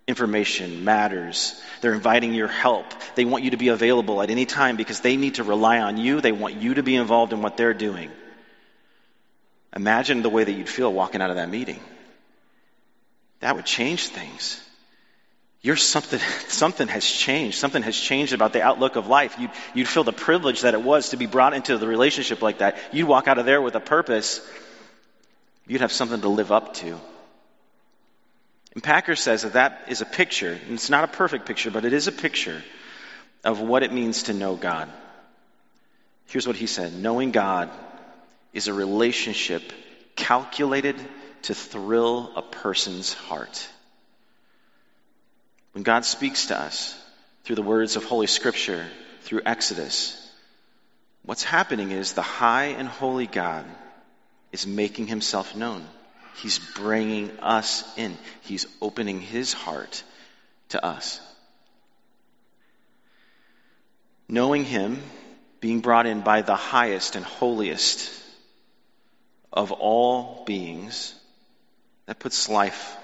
information, 0.06 0.84
matters. 0.84 1.60
They're 1.80 1.94
inviting 1.94 2.32
your 2.32 2.48
help. 2.48 2.86
They 3.16 3.24
want 3.24 3.44
you 3.44 3.50
to 3.50 3.56
be 3.56 3.68
available 3.68 4.22
at 4.22 4.30
any 4.30 4.46
time 4.46 4.76
because 4.76 5.00
they 5.00 5.16
need 5.16 5.34
to 5.34 5.44
rely 5.44 5.80
on 5.80 5.96
you. 5.96 6.20
They 6.20 6.32
want 6.32 6.54
you 6.54 6.74
to 6.74 6.82
be 6.82 6.94
involved 6.94 7.32
in 7.32 7.42
what 7.42 7.56
they're 7.56 7.74
doing. 7.74 8.10
Imagine 9.74 10.22
the 10.22 10.30
way 10.30 10.44
that 10.44 10.52
you'd 10.52 10.68
feel 10.68 10.92
walking 10.92 11.20
out 11.20 11.30
of 11.30 11.36
that 11.36 11.50
meeting. 11.50 11.80
That 13.40 13.56
would 13.56 13.66
change 13.66 14.08
things. 14.08 14.62
You're 15.66 15.74
something, 15.74 16.20
something 16.48 16.86
has 16.86 17.04
changed. 17.04 17.58
Something 17.58 17.82
has 17.82 17.98
changed 17.98 18.32
about 18.32 18.52
the 18.52 18.62
outlook 18.62 18.94
of 18.94 19.08
life. 19.08 19.34
You'd, 19.36 19.50
you'd 19.74 19.88
feel 19.88 20.04
the 20.04 20.12
privilege 20.12 20.60
that 20.60 20.74
it 20.74 20.82
was 20.82 21.08
to 21.08 21.16
be 21.16 21.26
brought 21.26 21.54
into 21.54 21.76
the 21.76 21.88
relationship 21.88 22.40
like 22.40 22.58
that. 22.58 22.78
You'd 22.92 23.08
walk 23.08 23.26
out 23.26 23.38
of 23.38 23.46
there 23.46 23.60
with 23.60 23.74
a 23.74 23.80
purpose. 23.80 24.40
You'd 25.66 25.80
have 25.80 25.90
something 25.90 26.20
to 26.20 26.28
live 26.28 26.52
up 26.52 26.74
to. 26.74 27.00
And 28.74 28.82
Packer 28.82 29.16
says 29.16 29.42
that 29.42 29.54
that 29.54 29.86
is 29.88 30.02
a 30.02 30.04
picture, 30.04 30.52
and 30.52 30.74
it's 30.74 30.88
not 30.88 31.02
a 31.02 31.08
perfect 31.08 31.46
picture, 31.46 31.72
but 31.72 31.84
it 31.84 31.92
is 31.92 32.06
a 32.06 32.12
picture 32.12 32.62
of 33.42 33.60
what 33.60 33.82
it 33.82 33.92
means 33.92 34.24
to 34.24 34.34
know 34.34 34.54
God. 34.54 34.88
Here's 36.28 36.46
what 36.46 36.54
he 36.54 36.68
said 36.68 36.92
Knowing 36.92 37.32
God 37.32 37.70
is 38.52 38.68
a 38.68 38.72
relationship 38.72 39.64
calculated 40.14 40.94
to 41.42 41.54
thrill 41.54 42.30
a 42.36 42.42
person's 42.42 43.12
heart. 43.12 43.68
When 45.76 45.82
God 45.82 46.06
speaks 46.06 46.46
to 46.46 46.58
us 46.58 46.98
through 47.44 47.56
the 47.56 47.62
words 47.62 47.96
of 47.96 48.04
Holy 48.06 48.26
Scripture, 48.26 48.86
through 49.20 49.42
Exodus, 49.44 50.16
what's 51.22 51.42
happening 51.44 51.90
is 51.90 52.14
the 52.14 52.22
high 52.22 52.68
and 52.68 52.88
holy 52.88 53.26
God 53.26 53.66
is 54.52 54.66
making 54.66 55.06
himself 55.06 55.54
known. 55.54 55.86
He's 56.36 56.58
bringing 56.58 57.30
us 57.40 57.84
in, 57.98 58.16
He's 58.40 58.64
opening 58.80 59.20
His 59.20 59.52
heart 59.52 60.02
to 60.70 60.82
us. 60.82 61.20
Knowing 64.30 64.64
Him, 64.64 65.02
being 65.60 65.80
brought 65.80 66.06
in 66.06 66.22
by 66.22 66.40
the 66.40 66.56
highest 66.56 67.16
and 67.16 67.24
holiest 67.26 68.10
of 69.52 69.72
all 69.72 70.42
beings, 70.46 71.14
that 72.06 72.18
puts 72.18 72.48
life 72.48 72.96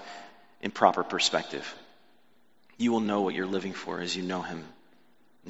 in 0.59 0.71
proper 0.71 1.03
perspective. 1.03 1.71
You 2.77 2.91
will 2.91 2.99
know 2.99 3.21
what 3.21 3.35
you're 3.35 3.45
living 3.45 3.73
for 3.73 3.99
as 3.99 4.15
you 4.15 4.23
know 4.23 4.41
Him. 4.41 4.63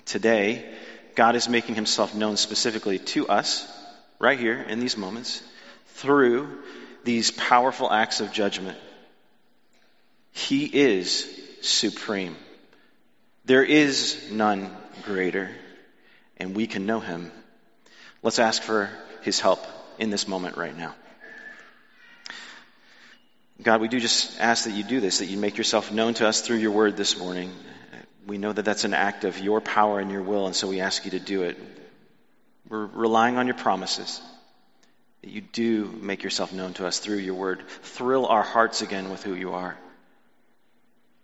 Today, 0.05 0.65
God 1.15 1.35
is 1.35 1.47
making 1.47 1.75
Himself 1.75 2.15
known 2.15 2.37
specifically 2.37 2.99
to 2.99 3.27
us, 3.27 3.67
right 4.19 4.39
here 4.39 4.61
in 4.61 4.79
these 4.79 4.97
moments, 4.97 5.41
through 5.87 6.63
these 7.03 7.31
powerful 7.31 7.91
acts 7.91 8.21
of 8.21 8.31
judgment. 8.31 8.77
He 10.31 10.65
is 10.65 11.29
supreme. 11.61 12.35
There 13.45 13.63
is 13.63 14.31
none 14.31 14.69
greater, 15.03 15.51
and 16.37 16.55
we 16.55 16.67
can 16.67 16.85
know 16.85 16.99
Him. 16.99 17.31
Let's 18.21 18.39
ask 18.39 18.63
for 18.63 18.89
His 19.21 19.39
help 19.39 19.65
in 19.99 20.09
this 20.09 20.27
moment 20.27 20.57
right 20.57 20.75
now. 20.75 20.95
God, 23.61 23.81
we 23.81 23.87
do 23.87 23.99
just 23.99 24.39
ask 24.39 24.65
that 24.65 24.71
you 24.71 24.83
do 24.83 24.99
this, 24.99 25.19
that 25.19 25.27
you 25.27 25.37
make 25.37 25.57
yourself 25.57 25.91
known 25.91 26.15
to 26.15 26.27
us 26.27 26.41
through 26.41 26.57
your 26.57 26.71
word 26.71 26.97
this 26.97 27.17
morning. 27.17 27.51
We 28.25 28.37
know 28.37 28.51
that 28.51 28.65
that's 28.65 28.83
an 28.83 28.93
act 28.93 29.25
of 29.25 29.39
your 29.39 29.61
power 29.61 29.99
and 29.99 30.11
your 30.11 30.23
will, 30.23 30.47
and 30.47 30.55
so 30.55 30.67
we 30.67 30.79
ask 30.81 31.05
you 31.05 31.11
to 31.11 31.19
do 31.19 31.43
it. 31.43 31.57
We're 32.67 32.85
relying 32.85 33.37
on 33.37 33.47
your 33.47 33.55
promises 33.55 34.21
that 35.21 35.29
you 35.29 35.41
do 35.41 35.85
make 36.01 36.23
yourself 36.23 36.51
known 36.51 36.73
to 36.73 36.87
us 36.87 36.99
through 36.99 37.17
your 37.17 37.35
word. 37.35 37.63
Thrill 37.67 38.25
our 38.25 38.41
hearts 38.43 38.81
again 38.81 39.09
with 39.09 39.23
who 39.23 39.35
you 39.35 39.53
are. 39.53 39.77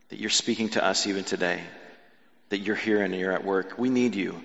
That 0.09 0.19
you're 0.19 0.29
speaking 0.29 0.69
to 0.69 0.83
us 0.83 1.07
even 1.07 1.23
today. 1.23 1.61
That 2.49 2.59
you're 2.59 2.75
here 2.75 3.01
and 3.01 3.13
you're 3.15 3.31
at 3.31 3.43
work. 3.43 3.77
We 3.77 3.89
need 3.89 4.15
you. 4.15 4.41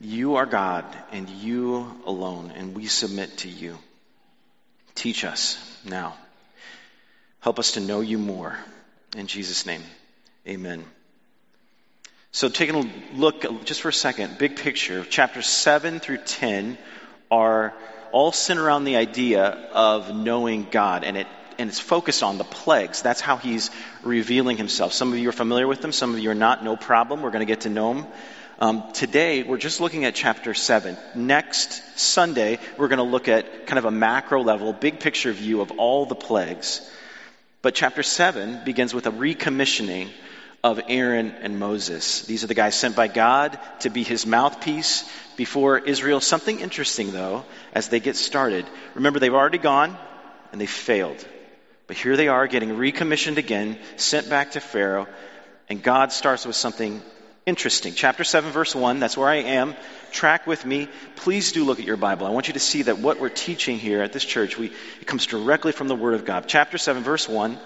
You 0.00 0.36
are 0.36 0.46
God 0.46 0.84
and 1.12 1.28
you 1.28 2.00
alone, 2.06 2.52
and 2.56 2.74
we 2.76 2.86
submit 2.86 3.38
to 3.38 3.48
you. 3.48 3.78
Teach 4.94 5.24
us 5.24 5.58
now. 5.84 6.16
Help 7.42 7.58
us 7.58 7.72
to 7.72 7.80
know 7.80 8.00
you 8.00 8.18
more. 8.18 8.56
In 9.16 9.26
Jesus' 9.26 9.66
name, 9.66 9.82
amen. 10.46 10.84
So, 12.30 12.48
taking 12.48 12.76
a 12.76 13.16
look 13.16 13.64
just 13.64 13.82
for 13.82 13.88
a 13.88 13.92
second, 13.92 14.38
big 14.38 14.54
picture, 14.54 15.04
chapters 15.04 15.48
7 15.48 15.98
through 15.98 16.18
10 16.18 16.78
are 17.32 17.74
all 18.12 18.30
centered 18.30 18.64
around 18.64 18.84
the 18.84 18.94
idea 18.94 19.44
of 19.72 20.14
knowing 20.14 20.68
God, 20.70 21.02
and 21.02 21.16
it 21.16 21.26
and 21.58 21.68
it's 21.68 21.80
focused 21.80 22.22
on 22.22 22.38
the 22.38 22.44
plagues. 22.44 23.02
That's 23.02 23.20
how 23.20 23.38
he's 23.38 23.72
revealing 24.04 24.56
himself. 24.56 24.92
Some 24.92 25.12
of 25.12 25.18
you 25.18 25.28
are 25.28 25.32
familiar 25.32 25.66
with 25.66 25.80
them, 25.80 25.90
some 25.90 26.14
of 26.14 26.20
you 26.20 26.30
are 26.30 26.36
not. 26.36 26.62
No 26.62 26.76
problem. 26.76 27.22
We're 27.22 27.32
going 27.32 27.46
to 27.46 27.52
get 27.52 27.62
to 27.62 27.70
know 27.70 27.94
him. 27.94 28.06
Um, 28.60 28.92
today, 28.92 29.42
we're 29.42 29.58
just 29.58 29.80
looking 29.80 30.04
at 30.04 30.14
chapter 30.14 30.54
7. 30.54 30.96
Next 31.16 31.98
Sunday, 31.98 32.60
we're 32.78 32.86
going 32.86 32.98
to 32.98 33.02
look 33.02 33.26
at 33.26 33.66
kind 33.66 33.80
of 33.80 33.84
a 33.84 33.90
macro 33.90 34.44
level, 34.44 34.72
big 34.72 35.00
picture 35.00 35.32
view 35.32 35.60
of 35.60 35.72
all 35.72 36.06
the 36.06 36.14
plagues. 36.14 36.88
But 37.62 37.76
chapter 37.76 38.02
7 38.02 38.64
begins 38.64 38.92
with 38.92 39.06
a 39.06 39.12
recommissioning 39.12 40.10
of 40.64 40.80
Aaron 40.88 41.30
and 41.40 41.60
Moses. 41.60 42.22
These 42.22 42.42
are 42.42 42.48
the 42.48 42.54
guys 42.54 42.74
sent 42.74 42.96
by 42.96 43.06
God 43.06 43.56
to 43.80 43.90
be 43.90 44.02
his 44.02 44.26
mouthpiece 44.26 45.08
before 45.36 45.78
Israel. 45.78 46.20
Something 46.20 46.58
interesting, 46.58 47.12
though, 47.12 47.44
as 47.72 47.88
they 47.88 48.00
get 48.00 48.16
started. 48.16 48.66
Remember, 48.94 49.20
they've 49.20 49.32
already 49.32 49.58
gone 49.58 49.96
and 50.50 50.60
they 50.60 50.66
failed. 50.66 51.24
But 51.86 51.96
here 51.96 52.16
they 52.16 52.28
are 52.28 52.48
getting 52.48 52.76
recommissioned 52.76 53.38
again, 53.38 53.78
sent 53.96 54.28
back 54.28 54.52
to 54.52 54.60
Pharaoh, 54.60 55.06
and 55.68 55.82
God 55.82 56.12
starts 56.12 56.44
with 56.44 56.56
something 56.56 57.00
interesting. 57.46 57.94
Chapter 57.94 58.24
7, 58.24 58.50
verse 58.50 58.74
1, 58.74 59.00
that's 59.00 59.16
where 59.16 59.28
I 59.28 59.36
am. 59.36 59.74
Track 60.12 60.46
with 60.46 60.64
me. 60.64 60.88
Please 61.16 61.52
do 61.52 61.64
look 61.64 61.78
at 61.78 61.86
your 61.86 61.96
Bible. 61.96 62.26
I 62.26 62.30
want 62.30 62.48
you 62.48 62.54
to 62.54 62.60
see 62.60 62.82
that 62.82 62.98
what 62.98 63.20
we're 63.20 63.28
teaching 63.28 63.78
here 63.78 64.02
at 64.02 64.12
this 64.12 64.24
church, 64.24 64.58
we, 64.58 64.66
it 65.00 65.06
comes 65.06 65.26
directly 65.26 65.72
from 65.72 65.88
the 65.88 65.94
Word 65.94 66.14
of 66.14 66.24
God. 66.24 66.44
Chapter 66.46 66.78
7, 66.78 67.02
verse 67.02 67.28
1 67.28 67.58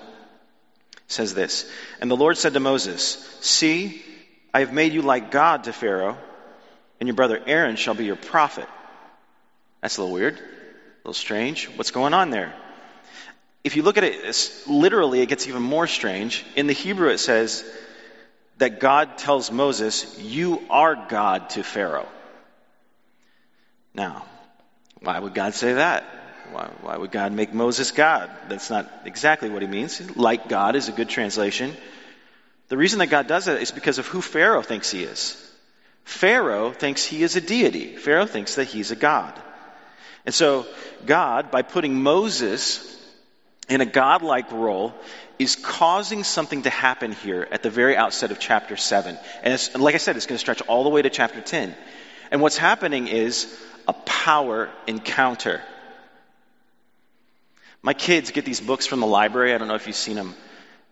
says 1.08 1.34
this 1.34 1.70
And 2.00 2.10
the 2.10 2.16
Lord 2.16 2.38
said 2.38 2.54
to 2.54 2.60
Moses, 2.60 3.02
See, 3.40 4.02
I 4.54 4.60
have 4.60 4.72
made 4.72 4.92
you 4.92 5.02
like 5.02 5.30
God 5.30 5.64
to 5.64 5.72
Pharaoh, 5.72 6.16
and 7.00 7.06
your 7.06 7.16
brother 7.16 7.40
Aaron 7.46 7.76
shall 7.76 7.94
be 7.94 8.04
your 8.04 8.16
prophet. 8.16 8.68
That's 9.82 9.98
a 9.98 10.02
little 10.02 10.14
weird, 10.14 10.38
a 10.38 10.42
little 11.04 11.14
strange. 11.14 11.66
What's 11.76 11.90
going 11.90 12.14
on 12.14 12.30
there? 12.30 12.54
If 13.62 13.76
you 13.76 13.82
look 13.82 13.98
at 13.98 14.04
it 14.04 14.62
literally, 14.66 15.20
it 15.20 15.28
gets 15.28 15.48
even 15.48 15.62
more 15.62 15.86
strange. 15.86 16.44
In 16.54 16.68
the 16.68 16.72
Hebrew, 16.72 17.08
it 17.08 17.18
says 17.18 17.64
that 18.58 18.80
God 18.80 19.18
tells 19.18 19.50
Moses, 19.50 20.18
You 20.18 20.62
are 20.70 21.06
God 21.08 21.50
to 21.50 21.62
Pharaoh. 21.62 22.08
Now, 23.94 24.24
why 25.00 25.18
would 25.18 25.34
God 25.34 25.54
say 25.54 25.74
that? 25.74 26.04
Why, 26.52 26.70
why, 26.82 26.96
would 26.96 27.10
God 27.10 27.32
make 27.32 27.52
Moses 27.52 27.90
God? 27.90 28.30
That's 28.48 28.70
not 28.70 28.88
exactly 29.04 29.50
what 29.50 29.62
he 29.62 29.68
means. 29.68 30.16
Like 30.16 30.48
God 30.48 30.76
is 30.76 30.88
a 30.88 30.92
good 30.92 31.08
translation. 31.08 31.76
The 32.68 32.76
reason 32.76 33.00
that 33.00 33.08
God 33.08 33.26
does 33.26 33.48
it 33.48 33.60
is 33.60 33.72
because 33.72 33.98
of 33.98 34.06
who 34.06 34.20
Pharaoh 34.20 34.62
thinks 34.62 34.90
he 34.90 35.02
is. 35.02 35.42
Pharaoh 36.04 36.72
thinks 36.72 37.04
he 37.04 37.22
is 37.22 37.34
a 37.36 37.40
deity. 37.40 37.96
Pharaoh 37.96 38.26
thinks 38.26 38.54
that 38.56 38.68
he's 38.68 38.92
a 38.92 38.96
God. 38.96 39.34
And 40.24 40.34
so, 40.34 40.66
God, 41.04 41.50
by 41.50 41.62
putting 41.62 42.00
Moses 42.02 42.95
in 43.68 43.80
a 43.80 43.86
godlike 43.86 44.52
role, 44.52 44.94
is 45.38 45.56
causing 45.56 46.24
something 46.24 46.62
to 46.62 46.70
happen 46.70 47.12
here 47.12 47.46
at 47.50 47.62
the 47.62 47.70
very 47.70 47.96
outset 47.96 48.30
of 48.30 48.38
chapter 48.38 48.76
7. 48.76 49.18
And 49.42 49.82
like 49.82 49.94
I 49.94 49.98
said, 49.98 50.16
it's 50.16 50.26
going 50.26 50.36
to 50.36 50.40
stretch 50.40 50.62
all 50.62 50.84
the 50.84 50.90
way 50.90 51.02
to 51.02 51.10
chapter 51.10 51.40
10. 51.40 51.74
And 52.30 52.40
what's 52.40 52.56
happening 52.56 53.08
is 53.08 53.52
a 53.86 53.92
power 53.92 54.70
encounter. 54.86 55.60
My 57.82 57.94
kids 57.94 58.30
get 58.30 58.44
these 58.44 58.60
books 58.60 58.86
from 58.86 59.00
the 59.00 59.06
library. 59.06 59.54
I 59.54 59.58
don't 59.58 59.68
know 59.68 59.74
if 59.74 59.86
you've 59.86 59.96
seen 59.96 60.16
them. 60.16 60.34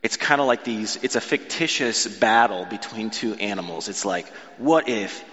It's 0.02 0.16
kind 0.16 0.40
of 0.40 0.47
like 0.47 0.64
these, 0.64 0.99
it's 1.02 1.16
a 1.16 1.21
fictitious 1.21 2.07
battle 2.07 2.66
between 2.66 3.11
two 3.11 3.35
animals. 3.35 3.88
It's 3.88 4.04
like, 4.04 4.28
what 4.59 4.88
if 4.88 5.25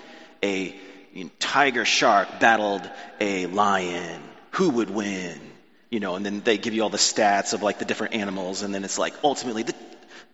a 0.41 0.73
you 1.13 1.25
know, 1.25 1.29
tiger 1.39 1.83
shark 1.83 2.39
battled 2.39 2.89
a 3.19 3.47
lion? 3.47 4.21
Who 4.51 4.69
would 4.69 4.89
win? 4.89 5.50
You 5.91 5.99
know, 5.99 6.15
and 6.15 6.25
then 6.25 6.41
they 6.41 6.57
give 6.57 6.73
you 6.73 6.81
all 6.81 6.89
the 6.89 6.97
stats 6.97 7.53
of 7.53 7.61
like 7.61 7.77
the 7.77 7.85
different 7.85 8.15
animals, 8.15 8.63
and 8.63 8.73
then 8.73 8.83
it's 8.83 8.97
like, 8.97 9.13
ultimately, 9.23 9.63
the, 9.63 9.75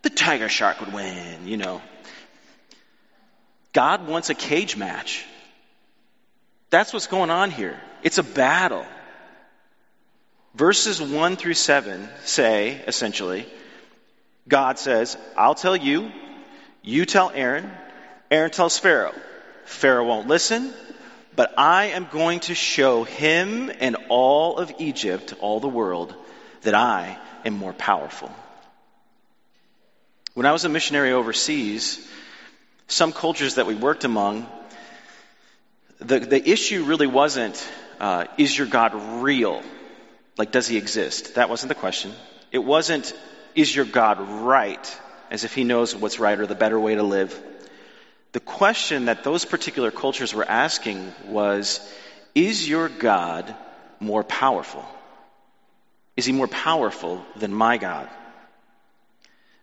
the 0.04 0.10
tiger 0.10 0.48
shark 0.48 0.80
would 0.80 0.94
win, 0.94 1.48
you 1.48 1.58
know. 1.58 1.82
God 3.74 4.08
wants 4.08 4.30
a 4.30 4.36
cage 4.36 4.78
match. 4.78 5.26
That's 6.70 6.94
what's 6.94 7.08
going 7.08 7.30
on 7.30 7.52
here. 7.52 7.80
It's 8.04 8.18
a 8.18 8.24
battle. 8.24 8.86
Verses 10.56 11.02
1 11.02 11.36
through 11.36 11.54
7 11.54 12.10
say, 12.24 12.82
essentially, 12.88 13.46
God 14.48 14.80
says, 14.80 15.18
I'll 15.36 15.56
tell 15.56 15.76
you, 15.76 16.12
you 16.82 17.06
tell 17.06 17.32
Aaron, 17.34 17.70
Aaron 18.32 18.52
tells 18.52 18.80
Pharaoh. 18.80 19.14
Pharaoh 19.66 20.06
won't 20.06 20.28
listen, 20.28 20.74
but 21.38 21.53
I 21.56 21.91
am 21.91 22.08
going 22.12 22.39
to 22.41 22.56
show 22.56 23.03
him 23.03 23.72
and 23.79 23.96
all 24.10 24.58
of 24.58 24.74
Egypt, 24.79 25.36
all 25.39 25.60
the 25.60 25.67
world, 25.67 26.15
that 26.63 26.74
I 26.74 27.15
am 27.46 27.53
more 27.53 27.74
powerful. 27.74 28.36
When 30.34 30.48
I 30.48 30.51
was 30.51 30.65
a 30.65 30.70
missionary 30.70 31.12
overseas, 31.12 32.06
some 32.88 33.13
cultures 33.13 33.56
that 33.56 33.67
we 33.67 33.75
worked 33.75 34.03
among, 34.03 34.50
the, 36.00 36.17
the 36.20 36.50
issue 36.50 36.86
really 36.86 37.06
wasn't, 37.06 37.63
uh, 38.00 38.25
is 38.39 38.58
your 38.58 38.65
God 38.65 39.22
real? 39.22 39.62
Like, 40.39 40.51
does 40.51 40.67
he 40.67 40.77
exist? 40.77 41.36
That 41.36 41.50
wasn't 41.50 41.70
the 41.70 41.75
question. 41.75 42.13
It 42.51 42.63
wasn't, 42.63 43.13
is 43.53 43.75
your 43.75 43.86
God 43.86 44.20
right? 44.20 45.00
As 45.29 45.44
if 45.44 45.53
he 45.53 45.63
knows 45.63 45.96
what's 45.96 46.17
right 46.17 46.39
or 46.39 46.48
the 46.48 46.56
better 46.56 46.79
way 46.79 46.96
to 46.96 47.03
live. 47.03 47.39
The 48.38 48.41
question 48.41 49.06
that 49.06 49.24
those 49.24 49.46
particular 49.46 49.89
cultures 49.89 50.32
were 50.32 50.48
asking 50.48 51.12
was, 51.25 51.82
is 52.36 52.70
your 52.70 52.88
God 52.88 53.51
more 54.00 54.24
powerful? 54.24 54.86
Is 56.15 56.25
he 56.25 56.34
more 56.34 56.48
powerful 56.48 57.25
than 57.36 57.51
my 57.51 57.79
God? 57.79 58.08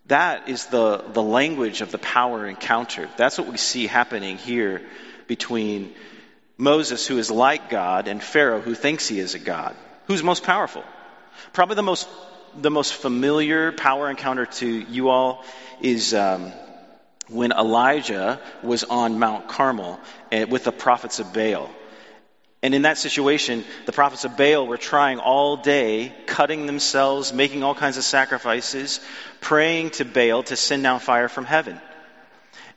That 0.07 0.49
is 0.49 0.66
the, 0.66 1.04
the 1.12 1.23
language 1.23 1.83
of 1.83 1.93
the 1.93 1.99
power 1.99 2.49
encounter. 2.49 3.09
That's 3.16 3.38
what 3.38 3.47
we 3.47 3.59
see 3.59 3.87
happening 3.87 4.38
here 4.38 4.83
between 5.28 5.95
Moses, 6.59 7.07
who 7.07 7.19
is 7.19 7.31
like 7.31 7.71
God, 7.71 8.09
and 8.09 8.21
Pharaoh, 8.21 8.61
who 8.61 8.75
thinks 8.75 9.07
he 9.07 9.21
is 9.21 9.37
a 9.37 9.38
God. 9.38 9.76
Who's 10.09 10.25
most 10.25 10.43
powerful? 10.43 10.83
Probably 11.52 11.76
the 11.76 11.85
most, 11.85 12.09
the 12.57 12.73
most 12.73 12.93
familiar 12.93 13.71
power 13.71 14.11
encounter 14.11 14.47
to 14.47 14.66
you 14.66 15.11
all 15.11 15.45
is 15.81 16.12
um, 16.12 16.52
when 17.28 17.52
Elijah 17.52 18.40
was 18.62 18.85
on 18.85 19.19
Mount 19.19 19.49
Carmel 19.49 19.99
eh, 20.31 20.45
with 20.45 20.64
the 20.64 20.73
prophets 20.73 21.21
of 21.21 21.33
Baal. 21.33 21.71
And 22.62 22.75
in 22.75 22.83
that 22.83 22.97
situation, 22.97 23.62
the 23.85 23.93
prophets 23.93 24.25
of 24.25 24.38
Baal 24.38 24.66
were 24.66 24.78
trying 24.78 25.19
all 25.19 25.59
day, 25.59 26.14
cutting 26.26 26.64
themselves, 26.64 27.33
making 27.33 27.62
all 27.62 27.75
kinds 27.75 27.99
of 27.99 28.04
sacrifices, 28.04 29.00
praying 29.43 29.90
to 29.90 30.07
Baal 30.07 30.43
to 30.45 30.57
send 30.57 30.83
down 30.83 31.00
fire 31.00 31.28
from 31.28 31.45
heaven. 31.45 31.78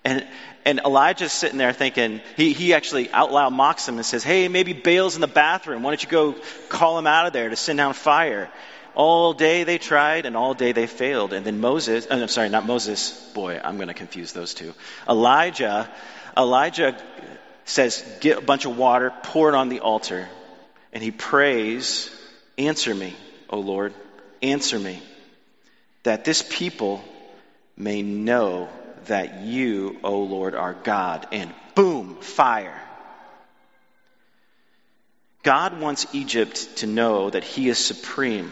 And, 0.04 0.28
and 0.66 0.82
Elijah's 0.86 1.32
sitting 1.32 1.58
there 1.58 1.72
thinking, 1.72 2.20
he, 2.36 2.52
he 2.52 2.74
actually 2.74 3.10
out 3.12 3.32
loud 3.32 3.54
mocks 3.54 3.86
them 3.86 3.96
and 3.96 4.06
says, 4.06 4.26
Hey, 4.26 4.50
maybe 4.50 4.74
Baal's 4.74 5.16
in 5.16 5.22
the 5.22 5.28
bathroom. 5.28 5.84
Why 5.84 5.92
don't 5.92 6.04
you 6.04 6.10
go 6.10 6.36
call 6.68 7.00
him 7.00 7.08
out 7.08 7.26
of 7.26 7.32
there 7.32 7.50
to 7.50 7.56
send 7.56 7.78
down 7.78 7.94
fire? 7.94 8.50
All 8.98 9.34
day 9.34 9.64
they 9.64 9.78
tried, 9.78 10.26
and 10.26 10.36
all 10.36 10.56
day 10.56 10.72
they 10.72 10.88
failed. 10.88 11.32
And 11.32 11.46
then 11.46 11.60
Moses, 11.60 12.08
oh, 12.10 12.20
I'm 12.20 12.28
sorry, 12.30 12.50
not 12.50 12.66
Moses. 12.66 13.12
Boy, 13.36 13.62
I'm 13.64 13.76
going 13.76 13.90
to 13.90 13.94
confuse 13.94 14.32
those 14.34 14.56
two. 14.56 14.74
Elijah, 15.08 15.88
Elijah 16.36 16.98
says, 17.66 18.04
Get 18.22 18.40
a 18.40 18.42
bunch 18.42 18.66
of 18.66 18.76
water, 18.76 19.14
pour 19.22 19.50
it 19.50 19.56
on 19.56 19.70
the 19.70 19.82
altar. 19.82 20.28
And 20.92 21.04
he 21.04 21.12
prays, 21.12 22.10
Answer 22.58 22.96
me, 22.96 23.16
O 23.52 23.60
Lord, 23.60 23.94
answer 24.42 24.80
me, 24.80 25.00
that 26.02 26.26
this 26.26 26.44
people 26.50 27.04
may 27.78 28.02
know 28.02 28.68
that 29.06 29.42
you, 29.42 30.00
O 30.04 30.24
Lord, 30.24 30.56
are 30.56 30.74
God. 30.74 31.28
And 31.32 31.54
boom, 31.76 32.16
fire. 32.16 32.82
God 35.44 35.80
wants 35.80 36.08
Egypt 36.14 36.78
to 36.78 36.88
know 36.88 37.30
that 37.30 37.44
he 37.44 37.70
is 37.70 37.78
supreme 37.78 38.50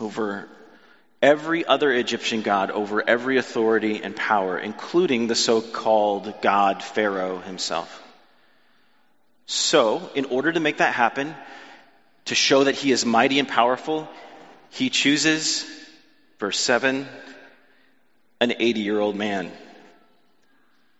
over 0.00 0.48
every 1.20 1.64
other 1.64 1.92
Egyptian 1.92 2.42
god, 2.42 2.70
over 2.70 3.02
every 3.06 3.38
authority 3.38 4.02
and 4.02 4.16
power, 4.16 4.58
including 4.58 5.26
the 5.26 5.34
so 5.34 5.60
called 5.60 6.34
God 6.42 6.82
Pharaoh 6.82 7.38
himself. 7.38 8.02
So, 9.46 10.10
in 10.14 10.26
order 10.26 10.52
to 10.52 10.60
make 10.60 10.78
that 10.78 10.94
happen, 10.94 11.34
to 12.26 12.34
show 12.34 12.64
that 12.64 12.74
he 12.74 12.92
is 12.92 13.04
mighty 13.04 13.38
and 13.38 13.48
powerful, 13.48 14.08
he 14.70 14.90
chooses, 14.90 15.64
verse 16.38 16.58
7, 16.58 17.06
an 18.40 18.54
80 18.58 18.80
year 18.80 18.98
old 18.98 19.16
man 19.16 19.50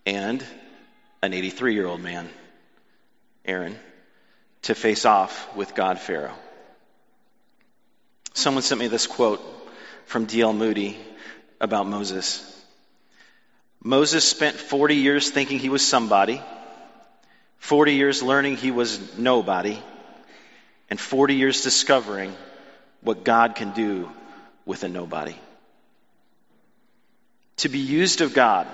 and 0.05 0.45
an 1.21 1.33
83 1.33 1.73
year 1.73 1.85
old 1.85 2.01
man, 2.01 2.29
Aaron, 3.45 3.77
to 4.63 4.75
face 4.75 5.05
off 5.05 5.55
with 5.55 5.75
God 5.75 5.99
Pharaoh. 5.99 6.35
Someone 8.33 8.63
sent 8.63 8.79
me 8.79 8.87
this 8.87 9.07
quote 9.07 9.41
from 10.05 10.25
D.L. 10.25 10.53
Moody 10.53 10.97
about 11.61 11.87
Moses. 11.87 12.49
Moses 13.81 14.27
spent 14.27 14.55
40 14.55 14.95
years 14.95 15.29
thinking 15.29 15.59
he 15.59 15.69
was 15.69 15.85
somebody 15.85 16.41
40 17.63 17.93
years 17.93 18.21
learning 18.21 18.57
he 18.57 18.71
was 18.71 19.17
nobody, 19.17 19.81
and 20.89 20.99
40 20.99 21.35
years 21.35 21.63
discovering 21.63 22.35
what 22.99 23.23
God 23.23 23.55
can 23.55 23.71
do 23.71 24.11
with 24.65 24.83
a 24.83 24.89
nobody. 24.89 25.35
To 27.57 27.69
be 27.69 27.79
used 27.79 28.19
of 28.19 28.33
God, 28.33 28.67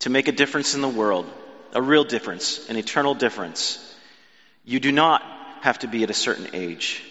to 0.00 0.10
make 0.10 0.26
a 0.26 0.32
difference 0.32 0.74
in 0.74 0.80
the 0.80 0.88
world, 0.88 1.26
a 1.72 1.80
real 1.80 2.02
difference, 2.02 2.68
an 2.68 2.74
eternal 2.74 3.14
difference, 3.14 3.78
you 4.64 4.80
do 4.80 4.90
not 4.90 5.22
have 5.60 5.78
to 5.78 5.86
be 5.86 6.02
at 6.02 6.10
a 6.10 6.14
certain 6.14 6.48
age. 6.54 7.04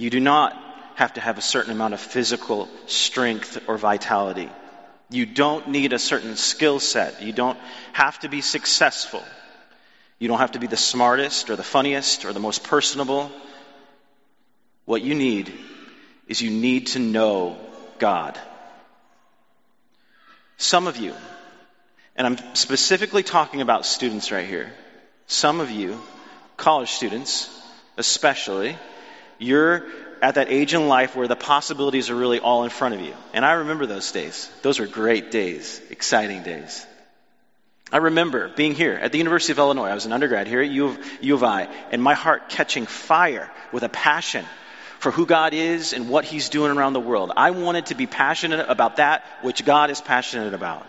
You 0.00 0.08
do 0.08 0.18
not 0.18 0.56
have 0.94 1.12
to 1.14 1.20
have 1.20 1.36
a 1.36 1.42
certain 1.42 1.72
amount 1.72 1.92
of 1.92 2.00
physical 2.00 2.70
strength 2.86 3.62
or 3.68 3.76
vitality. 3.76 4.48
You 5.10 5.26
don't 5.26 5.68
need 5.68 5.92
a 5.92 5.98
certain 5.98 6.36
skill 6.36 6.80
set. 6.80 7.20
You 7.20 7.34
don't 7.34 7.58
have 7.92 8.18
to 8.20 8.30
be 8.30 8.40
successful. 8.40 9.22
You 10.18 10.28
don't 10.28 10.38
have 10.38 10.52
to 10.52 10.58
be 10.58 10.66
the 10.66 10.78
smartest 10.78 11.50
or 11.50 11.56
the 11.56 11.62
funniest 11.62 12.24
or 12.24 12.32
the 12.32 12.40
most 12.40 12.64
personable. 12.64 13.30
What 14.86 15.02
you 15.02 15.14
need 15.14 15.52
is 16.28 16.40
you 16.40 16.50
need 16.50 16.86
to 16.94 16.98
know 16.98 17.58
God. 17.98 18.40
Some 20.56 20.86
of 20.86 20.96
you, 20.96 21.12
and 22.16 22.26
I'm 22.26 22.54
specifically 22.54 23.22
talking 23.22 23.60
about 23.60 23.84
students 23.84 24.32
right 24.32 24.48
here, 24.48 24.72
some 25.26 25.60
of 25.60 25.70
you, 25.70 26.00
college 26.56 26.90
students 26.90 27.54
especially, 27.98 28.78
you're 29.40 29.86
at 30.22 30.34
that 30.34 30.50
age 30.50 30.74
in 30.74 30.86
life 30.86 31.16
where 31.16 31.26
the 31.26 31.36
possibilities 31.36 32.10
are 32.10 32.14
really 32.14 32.38
all 32.38 32.64
in 32.64 32.70
front 32.70 32.94
of 32.94 33.00
you. 33.00 33.14
And 33.32 33.44
I 33.44 33.52
remember 33.52 33.86
those 33.86 34.12
days. 34.12 34.50
Those 34.62 34.78
were 34.78 34.86
great 34.86 35.30
days, 35.30 35.80
exciting 35.90 36.42
days. 36.42 36.86
I 37.92 37.96
remember 37.96 38.48
being 38.48 38.74
here 38.74 38.92
at 38.92 39.10
the 39.10 39.18
University 39.18 39.52
of 39.52 39.58
Illinois. 39.58 39.88
I 39.88 39.94
was 39.94 40.06
an 40.06 40.12
undergrad 40.12 40.46
here 40.46 40.60
at 40.60 40.70
U 40.70 40.86
of, 40.86 40.98
U 41.22 41.34
of 41.34 41.42
I, 41.42 41.68
and 41.90 42.00
my 42.02 42.14
heart 42.14 42.48
catching 42.48 42.86
fire 42.86 43.50
with 43.72 43.82
a 43.82 43.88
passion 43.88 44.44
for 45.00 45.10
who 45.10 45.26
God 45.26 45.54
is 45.54 45.92
and 45.92 46.08
what 46.08 46.24
He's 46.24 46.50
doing 46.50 46.70
around 46.70 46.92
the 46.92 47.00
world. 47.00 47.32
I 47.36 47.50
wanted 47.50 47.86
to 47.86 47.94
be 47.94 48.06
passionate 48.06 48.66
about 48.68 48.96
that 48.96 49.24
which 49.42 49.64
God 49.64 49.90
is 49.90 50.00
passionate 50.00 50.54
about. 50.54 50.86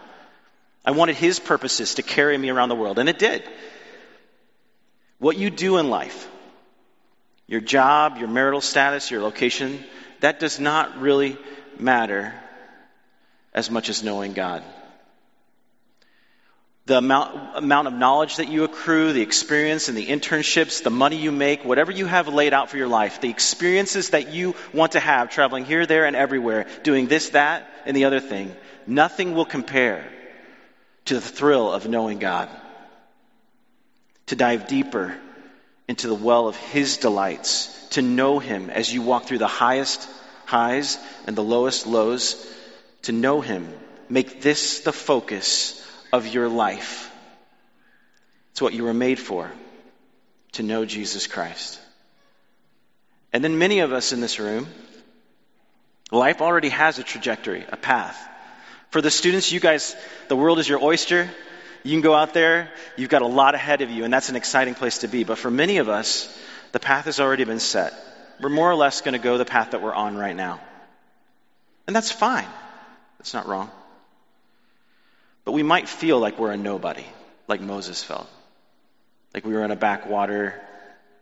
I 0.86 0.92
wanted 0.92 1.16
His 1.16 1.40
purposes 1.40 1.96
to 1.96 2.04
carry 2.04 2.38
me 2.38 2.50
around 2.50 2.70
the 2.70 2.76
world, 2.76 3.00
and 3.00 3.08
it 3.08 3.18
did. 3.18 3.44
What 5.18 5.38
you 5.38 5.50
do 5.50 5.78
in 5.78 5.90
life, 5.90 6.28
your 7.52 7.62
job, 7.62 8.18
your 8.18 8.28
marital 8.28 8.62
status, 8.62 9.12
your 9.12 9.22
location, 9.22 9.84
that 10.22 10.40
does 10.40 10.60
not 10.60 11.00
really 11.00 11.38
matter 11.78 12.34
as 13.54 13.70
much 13.70 13.90
as 13.90 14.02
knowing 14.02 14.34
God 14.34 14.64
the 16.92 16.98
amount, 16.98 17.58
amount 17.58 17.88
of 17.88 17.94
knowledge 17.94 18.36
that 18.38 18.50
you 18.50 18.66
accrue, 18.66 19.14
the 19.14 19.22
experience 19.22 19.88
and 19.88 19.98
the 19.98 20.08
internships, 20.08 20.84
the 20.84 20.90
money 20.90 21.16
you 21.16 21.32
make, 21.32 21.64
whatever 21.64 21.92
you 21.92 22.06
have 22.06 22.28
laid 22.28 22.54
out 22.54 22.70
for 22.70 22.76
your 22.76 22.88
life, 22.88 23.22
the 23.22 23.30
experiences 23.30 24.10
that 24.10 24.34
you 24.34 24.56
want 24.74 24.94
to 24.94 25.00
have 25.00 25.30
traveling 25.30 25.64
here, 25.64 25.86
there, 25.86 26.06
and 26.06 26.18
everywhere, 26.18 26.66
doing 26.84 27.08
this, 27.08 27.30
that, 27.30 27.66
and 27.86 27.96
the 27.96 28.06
other 28.06 28.20
thing, 28.20 28.54
nothing 28.88 29.34
will 29.34 29.46
compare 29.46 30.06
to 31.06 31.14
the 31.14 31.22
thrill 31.22 31.72
of 31.72 31.88
knowing 31.88 32.20
God. 32.20 32.50
To 34.28 34.36
dive 34.36 34.68
deeper 34.68 35.18
into 35.92 36.08
the 36.08 36.16
well 36.16 36.48
of 36.48 36.56
His 36.56 36.96
delights, 36.96 37.68
to 37.90 38.02
know 38.02 38.40
Him 38.40 38.70
as 38.70 38.94
you 38.94 39.02
walk 39.02 39.26
through 39.26 39.40
the 39.40 39.48
highest 39.48 40.08
highs 40.46 40.98
and 41.28 41.36
the 41.36 41.44
lowest 41.44 41.86
lows, 41.86 42.48
to 43.02 43.12
know 43.12 43.42
Him. 43.42 43.68
Make 44.08 44.42
this 44.42 44.80
the 44.80 44.94
focus 44.94 45.86
of 46.14 46.28
your 46.28 46.48
life. 46.48 47.12
It's 48.52 48.62
what 48.62 48.74
you 48.74 48.86
were 48.86 48.94
made 48.94 49.20
for, 49.20 49.52
to 50.54 50.64
know 50.64 50.86
Jesus 50.86 51.28
Christ. 51.28 51.78
And 53.34 53.44
then 53.44 53.58
many 53.58 53.80
of 53.80 53.92
us 53.92 54.14
in 54.14 54.22
this 54.22 54.40
room, 54.40 54.68
life 56.10 56.42
already 56.42 56.70
has 56.70 57.00
a 57.00 57.04
trajectory, 57.04 57.66
a 57.70 57.76
path. 57.76 58.18
For 58.92 59.02
the 59.02 59.12
students, 59.12 59.52
you 59.52 59.60
guys, 59.60 59.94
the 60.30 60.38
world 60.38 60.60
is 60.60 60.70
your 60.70 60.82
oyster. 60.82 61.30
You 61.84 61.92
can 61.92 62.02
go 62.02 62.14
out 62.14 62.34
there, 62.34 62.70
you've 62.96 63.10
got 63.10 63.22
a 63.22 63.28
lot 63.28 63.56
ahead 63.56 63.82
of 63.82 63.90
you, 63.90 64.04
and 64.04 64.14
that's 64.14 64.30
an 64.30 64.36
exciting 64.36 64.76
place 64.76 65.00
to 65.00 65.08
be. 65.08 65.24
But 65.24 65.38
for 65.38 65.50
many 65.50 65.78
of 65.78 65.90
us, 65.90 66.28
the 66.72 66.80
path 66.80 67.06
has 67.06 67.20
already 67.20 67.44
been 67.44 67.60
set. 67.60 67.94
We're 68.40 68.50
more 68.50 68.70
or 68.70 68.76
less 68.76 69.02
going 69.02 69.14
to 69.14 69.20
go 69.20 69.38
the 69.38 69.46
path 69.46 69.72
that 69.72 69.82
we're 69.82 69.94
on 69.94 70.18
right 70.18 70.36
now. 70.36 70.60
And 71.88 71.96
that's 71.96 72.12
fine. 72.12 72.48
That's 73.18 73.34
not 73.34 73.48
wrong. 73.48 73.70
But 75.44 75.54
we 75.54 75.64
might 75.64 75.90
feel 75.90 76.20
like 76.20 76.38
we're 76.38 76.52
a 76.52 76.58
nobody, 76.58 77.06
like 77.48 77.62
Moses 77.62 78.04
felt. 78.04 78.30
Like 79.34 79.46
we 79.46 79.54
were 79.54 79.64
in 79.64 79.72
a 79.72 79.76
backwater 79.76 80.62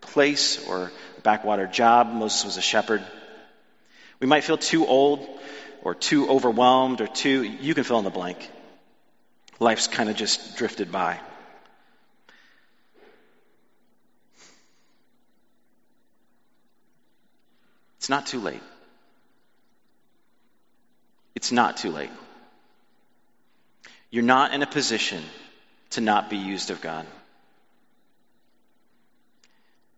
place 0.01 0.65
or 0.67 0.91
a 1.17 1.21
backwater 1.21 1.67
job. 1.67 2.11
Moses 2.11 2.45
was 2.45 2.57
a 2.57 2.61
shepherd. 2.61 3.03
We 4.19 4.27
might 4.27 4.43
feel 4.43 4.57
too 4.57 4.85
old 4.85 5.27
or 5.83 5.95
too 5.95 6.29
overwhelmed 6.29 7.01
or 7.01 7.07
too, 7.07 7.43
you 7.43 7.73
can 7.73 7.83
fill 7.83 7.99
in 7.99 8.03
the 8.03 8.09
blank. 8.09 8.49
Life's 9.59 9.87
kind 9.87 10.09
of 10.09 10.15
just 10.15 10.57
drifted 10.57 10.91
by. 10.91 11.19
It's 17.97 18.09
not 18.09 18.25
too 18.25 18.39
late. 18.39 18.63
It's 21.35 21.51
not 21.51 21.77
too 21.77 21.91
late. 21.91 22.09
You're 24.09 24.23
not 24.23 24.53
in 24.53 24.61
a 24.61 24.67
position 24.67 25.23
to 25.91 26.01
not 26.01 26.29
be 26.29 26.37
used 26.37 26.71
of 26.71 26.81
God. 26.81 27.05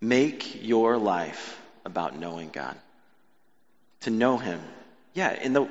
Make 0.02 0.64
your 0.64 0.98
life 0.98 1.62
about 1.86 2.18
knowing 2.18 2.50
God. 2.50 2.76
To 4.02 4.10
know 4.10 4.38
Him. 4.38 4.60
Yeah, 5.14 5.34
in 5.34 5.54
the, 5.54 5.68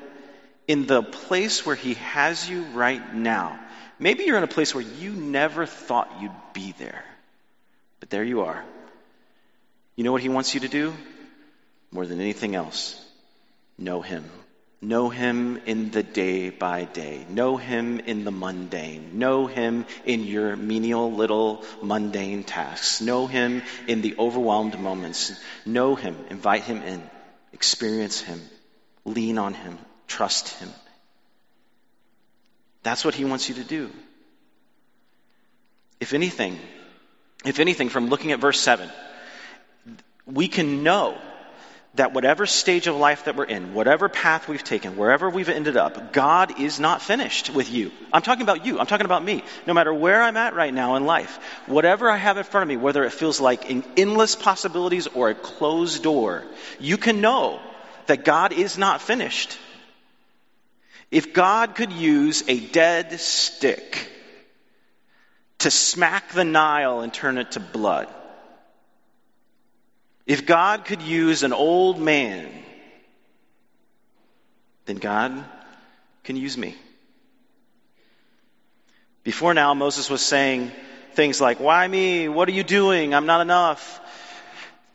in 0.67 0.87
the 0.87 1.03
place 1.03 1.65
where 1.65 1.75
He 1.75 1.95
has 1.95 2.49
you 2.49 2.63
right 2.73 3.13
now. 3.13 3.59
Maybe 3.99 4.23
you're 4.23 4.37
in 4.37 4.43
a 4.43 4.47
place 4.47 4.73
where 4.73 4.83
you 4.83 5.11
never 5.11 5.65
thought 5.65 6.21
you'd 6.21 6.31
be 6.53 6.73
there, 6.79 7.03
but 7.99 8.09
there 8.09 8.23
you 8.23 8.41
are. 8.41 8.63
You 9.95 10.03
know 10.03 10.11
what 10.11 10.21
He 10.21 10.29
wants 10.29 10.53
you 10.53 10.61
to 10.61 10.67
do? 10.67 10.93
More 11.91 12.05
than 12.05 12.21
anything 12.21 12.55
else, 12.55 13.03
know 13.77 14.01
Him. 14.01 14.23
Know 14.83 15.09
him 15.09 15.61
in 15.67 15.91
the 15.91 16.01
day 16.01 16.49
by 16.49 16.85
day. 16.85 17.23
Know 17.29 17.55
him 17.55 17.99
in 17.99 18.23
the 18.23 18.31
mundane. 18.31 19.19
Know 19.19 19.45
him 19.45 19.85
in 20.05 20.23
your 20.23 20.55
menial 20.55 21.13
little 21.13 21.63
mundane 21.83 22.43
tasks. 22.43 22.99
Know 22.99 23.27
him 23.27 23.61
in 23.87 24.01
the 24.01 24.15
overwhelmed 24.17 24.79
moments. 24.79 25.39
Know 25.67 25.93
him. 25.93 26.17
Invite 26.31 26.63
him 26.63 26.81
in. 26.81 27.07
Experience 27.53 28.21
him. 28.21 28.41
Lean 29.05 29.37
on 29.37 29.53
him. 29.53 29.77
Trust 30.11 30.49
him. 30.59 30.69
That's 32.83 33.05
what 33.05 33.15
he 33.15 33.23
wants 33.23 33.47
you 33.47 33.55
to 33.55 33.63
do. 33.63 33.89
If 36.01 36.13
anything, 36.13 36.59
if 37.45 37.59
anything, 37.59 37.87
from 37.87 38.09
looking 38.09 38.33
at 38.33 38.41
verse 38.41 38.59
7, 38.59 38.89
we 40.25 40.49
can 40.49 40.83
know 40.83 41.17
that 41.93 42.11
whatever 42.13 42.45
stage 42.45 42.87
of 42.87 42.97
life 42.97 43.23
that 43.23 43.37
we're 43.37 43.45
in, 43.45 43.73
whatever 43.73 44.09
path 44.09 44.49
we've 44.49 44.65
taken, 44.65 44.97
wherever 44.97 45.29
we've 45.29 45.47
ended 45.47 45.77
up, 45.77 46.11
God 46.11 46.59
is 46.59 46.77
not 46.77 47.01
finished 47.01 47.49
with 47.49 47.71
you. 47.71 47.89
I'm 48.11 48.21
talking 48.21 48.43
about 48.43 48.65
you. 48.65 48.81
I'm 48.81 48.87
talking 48.87 49.05
about 49.05 49.23
me. 49.23 49.45
No 49.65 49.73
matter 49.73 49.93
where 49.93 50.21
I'm 50.21 50.35
at 50.35 50.55
right 50.55 50.73
now 50.73 50.97
in 50.97 51.05
life, 51.05 51.39
whatever 51.67 52.09
I 52.09 52.17
have 52.17 52.37
in 52.37 52.43
front 52.43 52.63
of 52.63 52.67
me, 52.67 52.75
whether 52.75 53.05
it 53.05 53.13
feels 53.13 53.39
like 53.39 53.71
endless 53.97 54.35
possibilities 54.35 55.07
or 55.07 55.29
a 55.29 55.35
closed 55.35 56.03
door, 56.03 56.43
you 56.81 56.97
can 56.97 57.21
know 57.21 57.61
that 58.07 58.25
God 58.25 58.51
is 58.51 58.77
not 58.77 59.01
finished. 59.01 59.57
If 61.11 61.33
God 61.33 61.75
could 61.75 61.91
use 61.91 62.43
a 62.47 62.57
dead 62.57 63.19
stick 63.19 64.09
to 65.59 65.69
smack 65.69 66.31
the 66.31 66.45
Nile 66.45 67.01
and 67.01 67.13
turn 67.13 67.37
it 67.37 67.51
to 67.51 67.59
blood, 67.59 68.07
if 70.25 70.45
God 70.45 70.85
could 70.85 71.01
use 71.01 71.43
an 71.43 71.51
old 71.51 71.99
man, 71.99 72.49
then 74.85 74.95
God 74.95 75.43
can 76.23 76.37
use 76.37 76.57
me. 76.57 76.75
Before 79.23 79.53
now, 79.53 79.73
Moses 79.73 80.09
was 80.09 80.21
saying 80.21 80.71
things 81.13 81.41
like, 81.41 81.59
Why 81.59 81.87
me? 81.87 82.29
What 82.29 82.47
are 82.47 82.53
you 82.53 82.63
doing? 82.63 83.13
I'm 83.13 83.25
not 83.25 83.41
enough. 83.41 83.99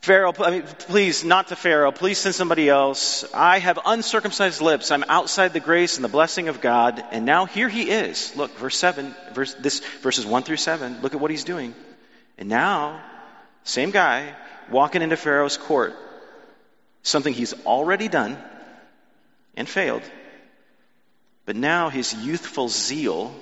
Pharaoh, 0.07 0.33
I 0.39 0.51
mean, 0.51 0.63
please, 0.63 1.25
not 1.25 1.49
to 1.49 1.57
Pharaoh. 1.57 1.91
Please 1.91 2.17
send 2.17 2.33
somebody 2.33 2.69
else. 2.69 3.25
I 3.33 3.59
have 3.59 3.77
uncircumcised 3.85 4.61
lips. 4.61 4.89
I'm 4.89 5.03
outside 5.09 5.51
the 5.51 5.59
grace 5.59 5.97
and 5.97 6.03
the 6.05 6.07
blessing 6.07 6.47
of 6.47 6.61
God. 6.61 7.03
And 7.11 7.25
now 7.25 7.45
here 7.45 7.67
he 7.67 7.89
is. 7.89 8.33
Look, 8.33 8.57
verse 8.57 8.77
7, 8.77 9.13
verse, 9.33 9.53
this, 9.55 9.81
verses 10.01 10.25
1 10.25 10.43
through 10.43 10.63
7. 10.63 11.01
Look 11.01 11.13
at 11.13 11.19
what 11.19 11.29
he's 11.29 11.43
doing. 11.43 11.75
And 12.37 12.47
now, 12.47 13.01
same 13.65 13.91
guy, 13.91 14.33
walking 14.71 15.01
into 15.01 15.17
Pharaoh's 15.17 15.57
court, 15.57 15.93
something 17.03 17.33
he's 17.33 17.53
already 17.65 18.07
done 18.07 18.37
and 19.57 19.67
failed. 19.67 20.03
But 21.45 21.57
now 21.57 21.89
his 21.89 22.13
youthful 22.13 22.69
zeal, 22.69 23.35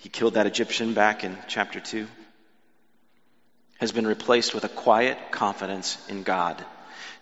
he 0.00 0.08
killed 0.08 0.34
that 0.34 0.48
Egyptian 0.48 0.94
back 0.94 1.22
in 1.22 1.38
chapter 1.46 1.78
2, 1.78 2.08
has 3.80 3.92
been 3.92 4.06
replaced 4.06 4.54
with 4.54 4.64
a 4.64 4.68
quiet 4.68 5.18
confidence 5.30 5.98
in 6.08 6.22
God. 6.22 6.62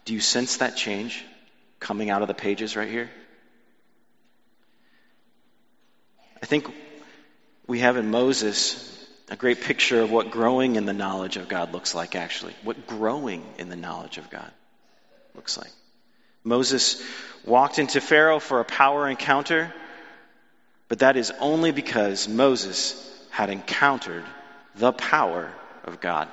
Do 0.04 0.12
you 0.12 0.20
sense 0.20 0.56
that 0.56 0.76
change 0.76 1.24
coming 1.78 2.10
out 2.10 2.20
of 2.20 2.28
the 2.28 2.34
pages 2.34 2.76
right 2.76 2.90
here? 2.90 3.08
I 6.42 6.46
think 6.46 6.68
we 7.68 7.78
have 7.78 7.96
in 7.96 8.10
Moses 8.10 8.84
a 9.30 9.36
great 9.36 9.60
picture 9.60 10.02
of 10.02 10.10
what 10.10 10.32
growing 10.32 10.74
in 10.74 10.84
the 10.84 10.92
knowledge 10.92 11.36
of 11.36 11.48
God 11.48 11.72
looks 11.72 11.94
like, 11.94 12.16
actually. 12.16 12.54
What 12.64 12.88
growing 12.88 13.44
in 13.58 13.68
the 13.68 13.76
knowledge 13.76 14.18
of 14.18 14.28
God 14.28 14.50
looks 15.36 15.56
like. 15.56 15.70
Moses 16.42 17.00
walked 17.44 17.78
into 17.78 18.00
Pharaoh 18.00 18.40
for 18.40 18.58
a 18.58 18.64
power 18.64 19.08
encounter, 19.08 19.72
but 20.88 21.00
that 21.00 21.16
is 21.16 21.32
only 21.38 21.70
because 21.70 22.26
Moses 22.26 23.04
had 23.30 23.48
encountered 23.48 24.24
the 24.74 24.92
power 24.92 25.52
of 25.84 26.00
God. 26.00 26.28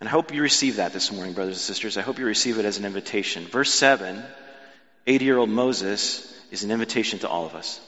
And 0.00 0.08
I 0.08 0.12
hope 0.12 0.34
you 0.34 0.42
receive 0.42 0.76
that 0.76 0.92
this 0.92 1.10
morning, 1.12 1.34
brothers 1.34 1.56
and 1.56 1.62
sisters. 1.62 1.96
I 1.96 2.02
hope 2.02 2.18
you 2.18 2.26
receive 2.26 2.58
it 2.58 2.64
as 2.64 2.78
an 2.78 2.84
invitation. 2.84 3.46
Verse 3.46 3.72
7 3.72 4.22
80 5.06 5.24
year 5.24 5.36
old 5.36 5.50
Moses 5.50 6.30
is 6.50 6.64
an 6.64 6.70
invitation 6.70 7.18
to 7.20 7.28
all 7.28 7.46
of 7.46 7.54
us 7.54 7.80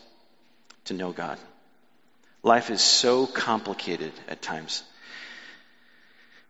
to 0.87 0.95
know 0.95 1.13
God. 1.13 1.39
Life 2.43 2.71
is 2.71 2.81
so 2.81 3.27
complicated 3.27 4.13
at 4.29 4.43
times. 4.43 4.83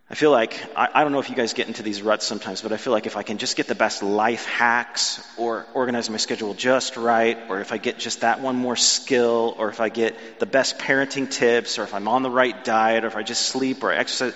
I 0.09 0.15
feel 0.15 0.31
like, 0.31 0.55
I, 0.77 0.89
I, 0.95 1.03
don't 1.03 1.11
know 1.11 1.19
if 1.19 1.31
you 1.31 1.35
guys 1.35 1.53
get 1.53 1.67
into 1.67 1.83
these 1.83 2.01
ruts 2.01 2.25
sometimes, 2.25 2.63
but 2.63 2.71
I 2.71 2.77
feel 2.77 2.93
like 2.93 3.07
if 3.07 3.17
I 3.17 3.25
can 3.25 3.39
just 3.39 3.57
get 3.57 3.67
the 3.67 3.75
best 3.75 4.05
life 4.05 4.47
hacks 4.47 5.21
or 5.37 5.67
organize 5.75 6.09
my 6.09 6.17
schedule 6.17 6.55
just 6.55 6.97
right, 6.97 7.37
or 7.49 7.61
if 7.61 7.73
I 7.73 7.79
get 7.79 7.99
just 7.99 8.21
that 8.21 8.41
one 8.41 8.55
more 8.55 8.77
skill, 8.77 9.57
or 9.59 9.69
if 9.69 9.81
I 9.81 9.89
get 9.89 10.39
the 10.39 10.47
best 10.47 10.79
parenting 10.79 11.29
tips, 11.29 11.81
or 11.81 11.83
if 11.83 11.93
I'm 11.93 12.07
on 12.07 12.23
the 12.23 12.31
right 12.31 12.63
diet, 12.63 13.03
or 13.03 13.09
if 13.09 13.17
I 13.17 13.25
just 13.25 13.43
sleep 13.43 13.83
or 13.83 13.91
exercise, 13.91 14.35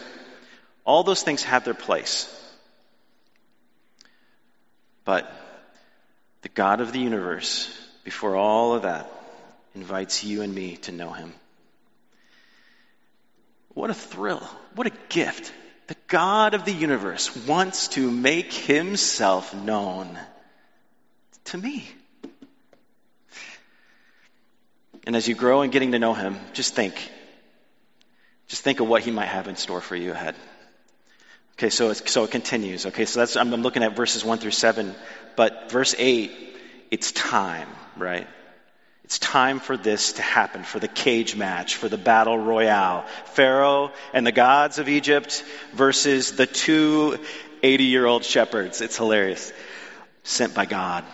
all 0.90 1.05
those 1.05 1.22
things 1.22 1.44
have 1.44 1.64
their 1.64 1.72
place. 1.72 2.29
But 5.05 5.33
the 6.42 6.48
God 6.48 6.81
of 6.81 6.92
the 6.92 6.98
universe, 6.98 7.70
before 8.03 8.35
all 8.35 8.74
of 8.74 8.83
that, 8.83 9.09
invites 9.76 10.24
you 10.24 10.42
and 10.42 10.53
me 10.53 10.79
to 10.79 10.92
know 10.92 11.12
him. 11.12 11.33
What 13.68 13.90
a 13.90 13.94
thrill. 13.94 14.42
What 14.74 14.88
a 14.88 14.92
gift. 15.09 15.53
The 15.87 15.96
God 16.09 16.55
of 16.55 16.64
the 16.64 16.72
universe 16.72 17.46
wants 17.46 17.87
to 17.88 18.11
make 18.11 18.53
himself 18.53 19.55
known 19.55 20.18
to 21.44 21.57
me. 21.57 21.88
And 25.07 25.14
as 25.14 25.29
you 25.29 25.37
grow 25.37 25.62
in 25.62 25.70
getting 25.70 25.92
to 25.92 26.00
know 26.00 26.14
him, 26.14 26.37
just 26.53 26.74
think. 26.74 26.94
Just 28.48 28.62
think 28.62 28.81
of 28.81 28.88
what 28.88 29.03
he 29.03 29.12
might 29.12 29.26
have 29.26 29.46
in 29.46 29.55
store 29.55 29.81
for 29.81 29.94
you 29.94 30.11
ahead. 30.11 30.35
Okay, 31.61 31.68
so, 31.68 31.92
so 31.92 32.25
it 32.25 32.31
continues. 32.31 32.87
Okay, 32.87 33.05
so 33.05 33.20
that's, 33.20 33.37
I'm 33.37 33.51
looking 33.51 33.83
at 33.83 33.94
verses 33.94 34.25
1 34.25 34.38
through 34.38 34.53
7. 34.53 34.94
But 35.37 35.70
verse 35.70 35.94
8, 35.99 36.33
it's 36.90 37.12
time, 37.12 37.68
right? 37.99 38.27
It's 39.05 39.18
time 39.18 39.61
for 39.61 39.77
this 39.77 40.14
to 40.14 40.23
happen, 40.23 40.64
for 40.64 40.79
the 40.79 40.88
cage 40.88 41.37
match, 41.37 41.77
for 41.77 41.90
the 41.90 41.99
battle 41.99 42.38
royale. 42.38 43.05
Pharaoh 43.35 43.92
and 44.14 44.27
the 44.27 44.33
gods 44.33 44.79
of 44.79 44.88
Egypt 44.88 45.44
versus 45.75 46.35
the 46.35 46.46
two 46.46 47.18
80 47.62 47.85
year 47.85 48.07
old 48.07 48.25
shepherds. 48.25 48.81
It's 48.81 48.96
hilarious. 48.96 49.53
Sent 50.23 50.55
by 50.55 50.64
God. 50.64 51.05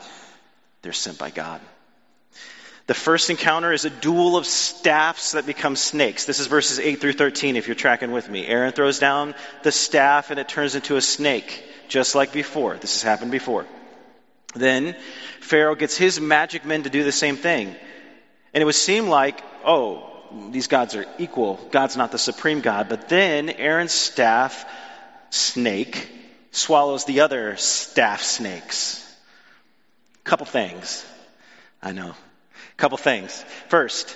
They're 0.82 0.92
sent 0.92 1.18
by 1.18 1.30
God. 1.30 1.60
The 2.86 2.94
first 2.94 3.30
encounter 3.30 3.72
is 3.72 3.84
a 3.84 3.90
duel 3.90 4.36
of 4.36 4.46
staffs 4.46 5.32
that 5.32 5.44
become 5.44 5.74
snakes. 5.74 6.24
This 6.24 6.38
is 6.38 6.46
verses 6.46 6.78
8 6.78 7.00
through 7.00 7.14
13 7.14 7.56
if 7.56 7.66
you're 7.66 7.74
tracking 7.74 8.12
with 8.12 8.28
me. 8.28 8.46
Aaron 8.46 8.72
throws 8.72 9.00
down 9.00 9.34
the 9.64 9.72
staff 9.72 10.30
and 10.30 10.38
it 10.38 10.48
turns 10.48 10.76
into 10.76 10.96
a 10.96 11.00
snake, 11.00 11.64
just 11.88 12.14
like 12.14 12.32
before. 12.32 12.76
This 12.76 12.94
has 12.94 13.02
happened 13.02 13.32
before. 13.32 13.66
Then 14.54 14.94
Pharaoh 15.40 15.74
gets 15.74 15.96
his 15.96 16.20
magic 16.20 16.64
men 16.64 16.84
to 16.84 16.90
do 16.90 17.02
the 17.02 17.10
same 17.10 17.36
thing. 17.36 17.74
And 18.54 18.62
it 18.62 18.64
would 18.64 18.76
seem 18.76 19.08
like, 19.08 19.42
oh, 19.64 20.12
these 20.50 20.68
gods 20.68 20.94
are 20.94 21.06
equal. 21.18 21.58
God's 21.72 21.96
not 21.96 22.12
the 22.12 22.18
supreme 22.18 22.60
God. 22.60 22.88
But 22.88 23.08
then 23.08 23.50
Aaron's 23.50 23.92
staff 23.92 24.64
snake 25.30 26.08
swallows 26.52 27.04
the 27.04 27.20
other 27.20 27.56
staff 27.56 28.22
snakes. 28.22 29.02
Couple 30.22 30.46
things. 30.46 31.04
I 31.82 31.90
know. 31.90 32.14
Couple 32.76 32.98
things. 32.98 33.42
First, 33.68 34.14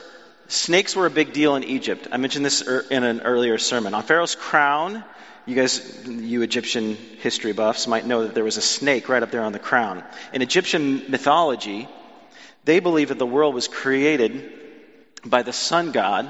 snakes 0.49 0.95
were 0.95 1.07
a 1.07 1.11
big 1.11 1.33
deal 1.33 1.57
in 1.57 1.65
Egypt. 1.65 2.09
I 2.13 2.19
mentioned 2.19 2.45
this 2.45 2.61
in 2.61 3.05
an 3.05 3.23
earlier 3.23 3.57
sermon. 3.57 3.95
On 3.95 4.03
Pharaoh's 4.03 4.35
crown, 4.35 5.03
you 5.47 5.55
guys, 5.55 6.07
you 6.07 6.43
Egyptian 6.43 6.95
history 7.21 7.53
buffs, 7.53 7.87
might 7.87 8.05
know 8.05 8.25
that 8.25 8.35
there 8.35 8.45
was 8.45 8.59
a 8.59 8.63
snake 8.63 9.09
right 9.09 9.23
up 9.23 9.31
there 9.31 9.43
on 9.43 9.53
the 9.53 9.59
crown. 9.59 10.05
In 10.35 10.43
Egyptian 10.43 11.11
mythology, 11.11 11.89
they 12.65 12.81
believed 12.81 13.11
that 13.11 13.19
the 13.19 13.25
world 13.25 13.55
was 13.55 13.67
created 13.67 14.53
by 15.25 15.43
the 15.43 15.55
sun 15.55 15.93
god 15.93 16.29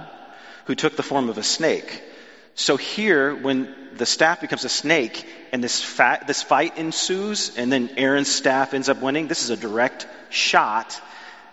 who 0.66 0.76
took 0.76 0.94
the 0.94 1.02
form 1.02 1.30
of 1.30 1.38
a 1.38 1.42
snake. 1.42 2.00
So 2.54 2.76
here, 2.76 3.34
when 3.34 3.74
the 3.96 4.06
staff 4.06 4.40
becomes 4.40 4.64
a 4.64 4.68
snake 4.68 5.26
and 5.52 5.64
this, 5.64 5.82
fat, 5.82 6.28
this 6.28 6.42
fight 6.42 6.78
ensues, 6.78 7.56
and 7.56 7.72
then 7.72 7.90
Aaron's 7.96 8.30
staff 8.30 8.72
ends 8.72 8.88
up 8.88 9.02
winning, 9.02 9.26
this 9.26 9.42
is 9.42 9.50
a 9.50 9.56
direct 9.56 10.06
shot 10.28 11.00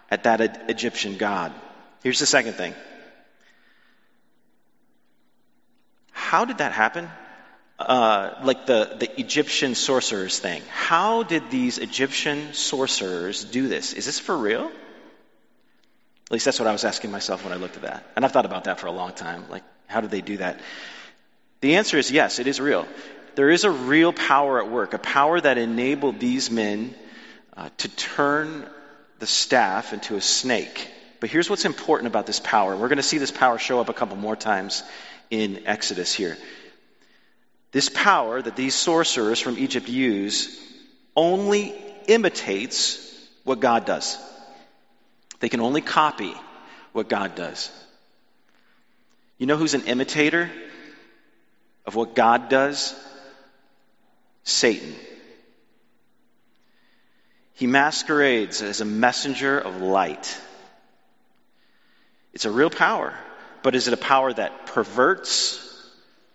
at 0.10 0.24
that 0.24 0.70
Egyptian 0.70 1.18
god. 1.18 1.54
Here's 2.04 2.20
the 2.20 2.26
second 2.26 2.54
thing. 2.54 2.74
How 6.12 6.46
did 6.46 6.60
that 6.60 6.72
happen? 6.72 7.10
Uh, 7.80 8.34
like 8.44 8.66
the, 8.66 8.96
the 9.00 9.20
Egyptian 9.20 9.76
sorcerers 9.76 10.40
thing. 10.40 10.62
How 10.72 11.24
did 11.24 11.50
these 11.52 11.78
Egyptian 11.78 12.54
sorcerers 12.54 13.44
do 13.44 13.68
this? 13.68 13.94
Is 13.94 14.06
this 14.06 14.20
for 14.20 14.36
real? 14.38 14.66
At 14.66 16.32
least 16.32 16.46
that's 16.46 16.60
what 16.60 16.68
I 16.68 16.72
was 16.72 16.84
asking 16.84 17.12
myself 17.12 17.44
when 17.44 17.54
I 17.54 17.56
looked 17.56 17.78
at 17.78 17.84
that. 17.84 18.04
And 18.16 18.26
I've 18.26 18.32
thought 18.32 18.46
about 18.46 18.66
that 18.66 18.80
for 18.80 18.88
a 18.88 18.92
long 18.92 19.14
time. 19.14 19.46
Like, 19.50 19.64
how 19.86 20.02
did 20.02 20.12
they 20.12 20.22
do 20.22 20.38
that? 20.38 20.60
The 21.62 21.76
answer 21.76 21.98
is 21.98 22.12
yes, 22.12 22.40
it 22.40 22.48
is 22.48 22.60
real. 22.60 22.88
There 23.36 23.50
is 23.50 23.64
a 23.64 23.72
real 23.72 24.12
power 24.12 24.60
at 24.62 24.70
work, 24.70 24.94
a 24.94 25.00
power 25.00 25.40
that 25.40 25.58
enabled 25.58 26.20
these 26.20 26.52
men 26.52 26.96
uh, 27.56 27.70
to 27.78 27.88
turn 27.90 28.68
the 29.20 29.28
staff 29.28 29.94
into 29.94 30.16
a 30.16 30.22
snake. 30.22 30.90
But 31.20 31.30
here's 31.30 31.50
what's 31.50 31.66
important 31.66 32.08
about 32.08 32.28
this 32.28 32.40
power. 32.40 32.76
We're 32.76 32.90
going 32.90 32.98
to 32.98 33.04
see 33.04 33.18
this 33.18 33.32
power 33.32 33.58
show 33.58 33.80
up 33.80 33.90
a 33.90 33.94
couple 33.94 34.18
more 34.18 34.36
times 34.36 34.84
in 35.30 35.64
Exodus 35.66 36.14
here. 36.14 36.38
This 37.72 37.90
power 37.90 38.42
that 38.42 38.56
these 38.56 38.76
sorcerers 38.76 39.40
from 39.40 39.58
Egypt 39.58 39.90
use 39.90 40.62
only 41.16 41.76
imitates 42.08 43.04
what 43.44 43.60
God 43.60 43.86
does. 43.86 44.18
They 45.40 45.50
can 45.50 45.60
only 45.60 45.82
copy 45.82 46.34
what 46.94 47.10
God 47.10 47.36
does. 47.36 47.72
You 49.38 49.46
know 49.46 49.58
who's 49.58 49.74
an 49.74 49.86
imitator 49.86 50.50
of 51.86 51.96
what 51.96 52.16
God 52.16 52.50
does? 52.50 52.96
Satan. 54.44 54.96
He 57.58 57.66
masquerades 57.66 58.62
as 58.62 58.82
a 58.82 58.86
messenger 58.86 59.58
of 59.58 59.82
light. 59.82 60.38
It's 62.32 62.46
a 62.46 62.52
real 62.52 62.70
power, 62.70 63.16
but 63.64 63.74
is 63.74 63.88
it 63.88 63.96
a 63.96 63.98
power 63.98 64.32
that 64.32 64.68
perverts, 64.68 65.60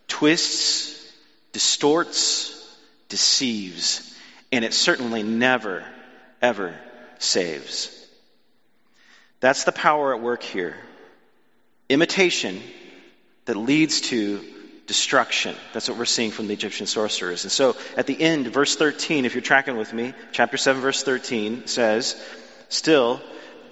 twists, 0.08 1.12
distorts, 1.52 2.76
deceives, 3.08 4.18
and 4.50 4.64
it 4.64 4.74
certainly 4.74 5.22
never, 5.22 5.84
ever 6.40 6.74
saves. 7.20 7.96
That's 9.38 9.62
the 9.62 9.70
power 9.70 10.16
at 10.16 10.20
work 10.20 10.42
here. 10.42 10.74
Imitation 11.88 12.60
that 13.44 13.56
leads 13.56 14.00
to 14.00 14.44
destruction. 14.92 15.56
That's 15.72 15.88
what 15.88 15.96
we're 15.96 16.04
seeing 16.04 16.32
from 16.32 16.48
the 16.48 16.52
Egyptian 16.52 16.84
sorcerers. 16.84 17.44
And 17.44 17.50
so 17.50 17.76
at 17.96 18.06
the 18.06 18.20
end, 18.20 18.48
verse 18.48 18.76
13, 18.76 19.24
if 19.24 19.34
you're 19.34 19.40
tracking 19.40 19.78
with 19.78 19.90
me, 19.90 20.12
chapter 20.32 20.58
7, 20.58 20.82
verse 20.82 21.02
13 21.02 21.66
says, 21.66 22.22
Still, 22.68 23.22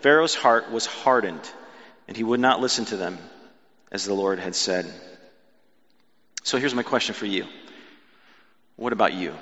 Pharaoh's 0.01 0.35
heart 0.35 0.71
was 0.71 0.87
hardened, 0.87 1.47
and 2.09 2.17
he 2.17 2.25
would 2.25 2.41
not 2.41 2.63
listen 2.63 2.87
to 2.87 2.97
them, 2.97 3.19
as 3.93 4.07
the 4.07 4.15
Lord 4.15 4.39
had 4.39 4.55
said. 4.55 4.91
So 6.43 6.57
here's 6.57 6.75
my 6.75 6.83
question 6.83 7.15
for 7.15 7.27
you 7.27 7.45
what 8.77 8.95
about 8.95 9.13
you? 9.13 9.35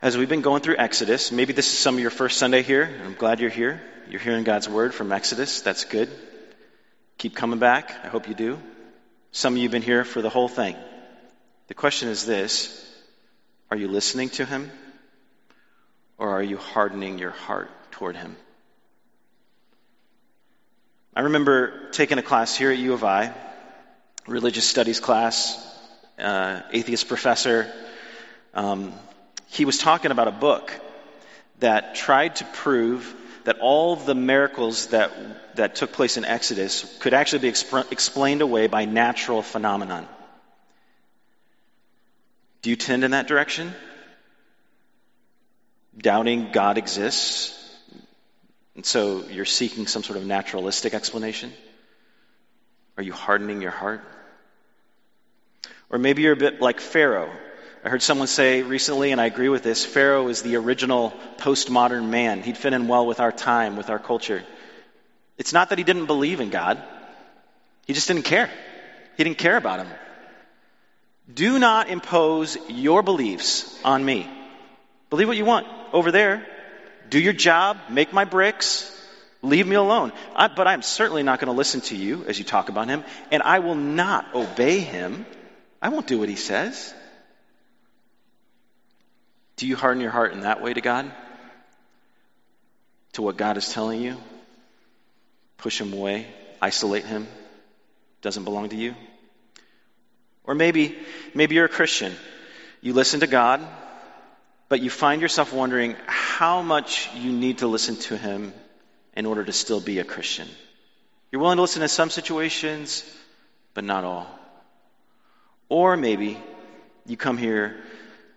As 0.00 0.16
we've 0.16 0.28
been 0.28 0.42
going 0.42 0.62
through 0.62 0.76
Exodus, 0.78 1.32
maybe 1.32 1.52
this 1.52 1.72
is 1.72 1.76
some 1.76 1.96
of 1.96 2.00
your 2.00 2.10
first 2.10 2.38
Sunday 2.38 2.62
here. 2.62 2.88
I'm 3.04 3.14
glad 3.14 3.40
you're 3.40 3.50
here. 3.50 3.82
You're 4.08 4.20
hearing 4.20 4.44
God's 4.44 4.68
word 4.68 4.94
from 4.94 5.10
Exodus. 5.10 5.60
That's 5.60 5.86
good. 5.86 6.08
Keep 7.18 7.34
coming 7.34 7.58
back. 7.58 7.90
I 8.04 8.06
hope 8.06 8.28
you 8.28 8.34
do. 8.34 8.60
Some 9.36 9.54
of 9.54 9.56
you 9.56 9.64
have 9.64 9.72
been 9.72 9.82
here 9.82 10.04
for 10.04 10.22
the 10.22 10.30
whole 10.30 10.46
thing. 10.46 10.76
The 11.66 11.74
question 11.74 12.08
is 12.08 12.24
this 12.24 12.70
Are 13.68 13.76
you 13.76 13.88
listening 13.88 14.28
to 14.38 14.44
Him? 14.44 14.70
Or 16.18 16.28
are 16.28 16.42
you 16.42 16.56
hardening 16.56 17.18
your 17.18 17.32
heart 17.32 17.68
toward 17.90 18.14
Him? 18.14 18.36
I 21.16 21.22
remember 21.22 21.90
taking 21.90 22.18
a 22.18 22.22
class 22.22 22.56
here 22.56 22.70
at 22.70 22.78
U 22.78 22.92
of 22.92 23.02
I, 23.02 23.34
religious 24.28 24.68
studies 24.68 25.00
class, 25.00 25.58
uh, 26.16 26.60
atheist 26.70 27.08
professor. 27.08 27.72
Um, 28.54 28.92
he 29.48 29.64
was 29.64 29.78
talking 29.78 30.12
about 30.12 30.28
a 30.28 30.38
book 30.48 30.72
that 31.58 31.96
tried 31.96 32.36
to 32.36 32.44
prove 32.44 33.12
that 33.44 33.58
all 33.60 33.96
the 33.96 34.14
miracles 34.14 34.88
that, 34.88 35.56
that 35.56 35.74
took 35.74 35.92
place 35.92 36.16
in 36.16 36.24
Exodus 36.24 36.96
could 37.00 37.14
actually 37.14 37.40
be 37.40 37.50
exp- 37.50 37.92
explained 37.92 38.42
away 38.42 38.66
by 38.66 38.84
natural 38.84 39.42
phenomenon. 39.42 40.06
Do 42.62 42.70
you 42.70 42.76
tend 42.76 43.04
in 43.04 43.10
that 43.10 43.28
direction? 43.28 43.72
Doubting 45.98 46.50
God 46.52 46.78
exists? 46.78 47.60
And 48.74 48.84
so 48.84 49.24
you're 49.28 49.44
seeking 49.44 49.86
some 49.86 50.02
sort 50.02 50.18
of 50.18 50.24
naturalistic 50.24 50.94
explanation? 50.94 51.52
Are 52.96 53.02
you 53.02 53.12
hardening 53.12 53.60
your 53.60 53.70
heart? 53.70 54.02
Or 55.90 55.98
maybe 55.98 56.22
you're 56.22 56.32
a 56.32 56.36
bit 56.36 56.60
like 56.60 56.80
Pharaoh. 56.80 57.30
I 57.84 57.90
heard 57.90 58.00
someone 58.00 58.28
say 58.28 58.62
recently, 58.62 59.12
and 59.12 59.20
I 59.20 59.26
agree 59.26 59.50
with 59.50 59.62
this 59.62 59.84
Pharaoh 59.84 60.28
is 60.28 60.40
the 60.40 60.56
original 60.56 61.12
postmodern 61.36 62.08
man. 62.08 62.42
He'd 62.42 62.56
fit 62.56 62.72
in 62.72 62.88
well 62.88 63.06
with 63.06 63.20
our 63.20 63.30
time, 63.30 63.76
with 63.76 63.90
our 63.90 63.98
culture. 63.98 64.42
It's 65.36 65.52
not 65.52 65.68
that 65.68 65.76
he 65.76 65.84
didn't 65.84 66.06
believe 66.06 66.40
in 66.40 66.48
God, 66.48 66.82
he 67.86 67.92
just 67.92 68.08
didn't 68.08 68.24
care. 68.24 68.50
He 69.18 69.22
didn't 69.22 69.38
care 69.38 69.56
about 69.56 69.78
him. 69.80 69.88
Do 71.32 71.58
not 71.58 71.88
impose 71.88 72.56
your 72.68 73.02
beliefs 73.02 73.78
on 73.84 74.04
me. 74.04 74.28
Believe 75.10 75.28
what 75.28 75.36
you 75.36 75.44
want 75.44 75.66
over 75.92 76.10
there. 76.10 76.44
Do 77.10 77.20
your 77.20 77.32
job, 77.32 77.76
make 77.90 78.12
my 78.12 78.24
bricks, 78.24 78.90
leave 79.42 79.66
me 79.68 79.76
alone. 79.76 80.12
I, 80.34 80.48
but 80.48 80.66
I'm 80.66 80.82
certainly 80.82 81.22
not 81.22 81.38
going 81.38 81.52
to 81.52 81.56
listen 81.56 81.82
to 81.82 81.96
you 81.96 82.24
as 82.26 82.38
you 82.38 82.44
talk 82.44 82.70
about 82.70 82.88
him, 82.88 83.04
and 83.30 83.42
I 83.42 83.60
will 83.60 83.76
not 83.76 84.34
obey 84.34 84.80
him 84.80 85.26
I 85.84 85.90
won't 85.90 86.06
do 86.06 86.18
what 86.18 86.30
he 86.30 86.36
says. 86.36 86.94
Do 89.56 89.66
you 89.66 89.76
harden 89.76 90.00
your 90.00 90.10
heart 90.10 90.32
in 90.32 90.40
that 90.40 90.60
way 90.60 90.74
to 90.74 90.80
God? 90.80 91.10
To 93.12 93.22
what 93.22 93.36
God 93.36 93.56
is 93.56 93.72
telling 93.72 94.00
you? 94.00 94.16
Push 95.58 95.80
him 95.80 95.92
away, 95.92 96.26
isolate 96.60 97.04
him, 97.04 97.26
doesn't 98.20 98.44
belong 98.44 98.70
to 98.70 98.76
you? 98.76 98.94
Or 100.44 100.54
maybe, 100.54 100.96
maybe 101.34 101.54
you're 101.54 101.64
a 101.64 101.68
Christian. 101.68 102.12
You 102.80 102.92
listen 102.92 103.20
to 103.20 103.26
God, 103.26 103.66
but 104.68 104.80
you 104.80 104.90
find 104.90 105.22
yourself 105.22 105.52
wondering 105.52 105.96
how 106.06 106.60
much 106.60 107.08
you 107.14 107.32
need 107.32 107.58
to 107.58 107.66
listen 107.66 107.96
to 107.96 108.16
him 108.16 108.52
in 109.16 109.26
order 109.26 109.44
to 109.44 109.52
still 109.52 109.80
be 109.80 110.00
a 110.00 110.04
Christian. 110.04 110.48
You're 111.30 111.40
willing 111.40 111.56
to 111.56 111.62
listen 111.62 111.82
in 111.82 111.88
some 111.88 112.10
situations, 112.10 113.04
but 113.72 113.84
not 113.84 114.04
all. 114.04 114.26
Or 115.68 115.96
maybe 115.96 116.38
you 117.06 117.16
come 117.16 117.38
here 117.38 117.76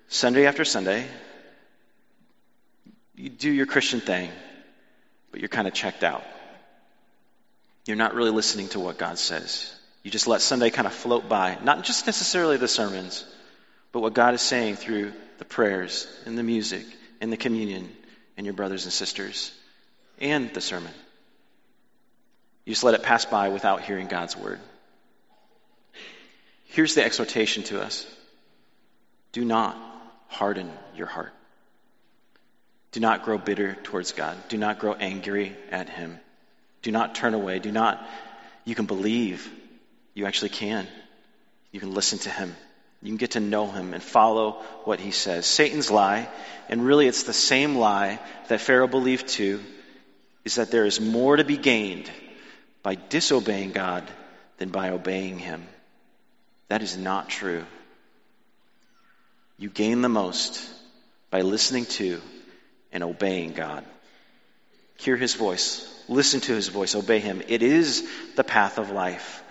Sunday 0.10 0.46
after 0.46 0.64
Sunday, 0.64 1.06
you 3.16 3.30
do 3.30 3.52
your 3.52 3.66
Christian 3.66 4.00
thing, 4.00 4.30
but 5.32 5.42
you're 5.42 5.50
kind 5.50 5.68
of 5.68 5.74
checked 5.74 6.04
out. 6.04 6.24
You're 7.86 7.98
not 7.98 8.16
really 8.16 8.32
listening 8.32 8.70
to 8.70 8.80
what 8.80 8.98
God 8.98 9.18
says. 9.18 9.74
You 10.04 10.12
just 10.12 10.28
let 10.28 10.42
Sunday 10.42 10.70
kind 10.70 10.88
of 10.88 10.94
float 10.94 11.28
by. 11.28 11.58
Not 11.64 11.84
just 11.84 12.06
necessarily 12.06 12.58
the 12.58 12.68
sermons, 12.68 13.26
but 13.92 14.02
what 14.02 14.14
God 14.14 14.34
is 14.34 14.42
saying 14.42 14.76
through 14.76 15.14
the 15.40 15.46
prayers 15.46 16.08
and 16.26 16.38
the 16.38 16.44
music 16.44 16.86
and 17.20 17.32
the 17.32 17.38
communion 17.38 17.90
and 18.38 18.46
your 18.46 18.54
brothers 18.54 18.86
and 18.86 18.94
sisters 18.94 19.52
and 20.20 20.54
the 20.54 20.62
sermon. 20.62 20.94
You 22.66 22.74
just 22.74 22.84
let 22.84 22.96
it 22.96 23.04
pass 23.04 23.26
by 23.26 23.50
without 23.50 23.82
hearing 23.82 24.08
God's 24.08 24.36
word. 24.36 24.60
Here's 26.66 26.96
the 26.96 27.04
exhortation 27.04 27.64
to 27.64 27.82
us 27.82 28.06
do 29.32 29.46
not 29.46 29.78
harden 30.28 30.72
your 30.96 31.08
heart. 31.08 31.34
Do 32.92 33.00
not 33.00 33.24
grow 33.24 33.38
bitter 33.38 33.76
towards 33.84 34.14
God. 34.14 34.38
Do 34.50 34.58
not 34.58 34.80
grow 34.80 34.94
angry 34.94 35.56
at 35.72 35.90
Him. 35.90 36.20
Do 36.82 36.92
not 36.92 37.16
turn 37.16 37.34
away. 37.34 37.60
Do 37.60 37.72
not, 37.72 38.06
you 38.66 38.76
can 38.76 38.86
believe. 38.86 39.50
You 40.14 40.26
actually 40.26 40.50
can. 40.50 40.88
You 41.72 41.80
can 41.80 41.94
listen 41.94 42.20
to 42.20 42.30
Him. 42.30 42.56
You 43.02 43.10
can 43.10 43.18
get 43.18 43.32
to 43.32 43.40
know 43.40 43.68
Him 43.68 43.94
and 43.94 44.02
follow 44.02 44.64
what 44.86 45.00
He 45.00 45.12
says. 45.12 45.46
Satan's 45.46 45.92
lie, 45.92 46.28
and 46.70 46.86
really 46.86 47.08
it's 47.08 47.24
the 47.24 47.34
same 47.34 47.76
lie 47.76 48.20
that 48.48 48.62
Pharaoh 48.62 48.88
believed 48.88 49.28
too, 49.28 49.62
is 50.46 50.56
that 50.56 50.72
there 50.72 50.86
is 50.86 51.00
more 51.00 51.36
to 51.36 51.44
be 51.44 51.58
gained 51.58 52.10
by 52.82 52.96
disobeying 52.96 53.74
God 53.74 54.04
than 54.58 54.70
by 54.70 54.90
obeying 54.90 55.38
Him. 55.40 55.68
That 56.70 56.82
is 56.82 56.98
not 56.98 57.30
true. 57.30 57.66
You 59.58 59.70
gain 59.70 60.02
the 60.02 60.10
most 60.10 60.62
by 61.32 61.42
listening 61.42 61.86
to 61.86 62.22
and 62.92 63.04
obeying 63.04 63.54
God. 63.54 63.84
Hear 64.98 65.16
his 65.16 65.36
voice, 65.36 65.88
listen 66.08 66.42
to 66.42 66.54
his 66.54 66.68
voice, 66.68 66.96
obey 66.96 67.20
him. 67.20 67.42
It 67.48 67.64
is 67.64 68.08
the 68.36 68.44
path 68.44 68.78
of 68.78 68.92
life. 68.92 69.44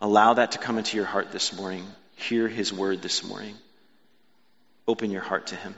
Allow 0.00 0.34
that 0.34 0.52
to 0.52 0.58
come 0.58 0.78
into 0.78 0.96
your 0.96 1.06
heart 1.06 1.30
this 1.32 1.56
morning. 1.56 1.86
Hear 2.16 2.48
his 2.48 2.72
word 2.72 3.02
this 3.02 3.22
morning. 3.24 3.54
Open 4.88 5.10
your 5.10 5.22
heart 5.22 5.48
to 5.48 5.56
him. 5.56 5.74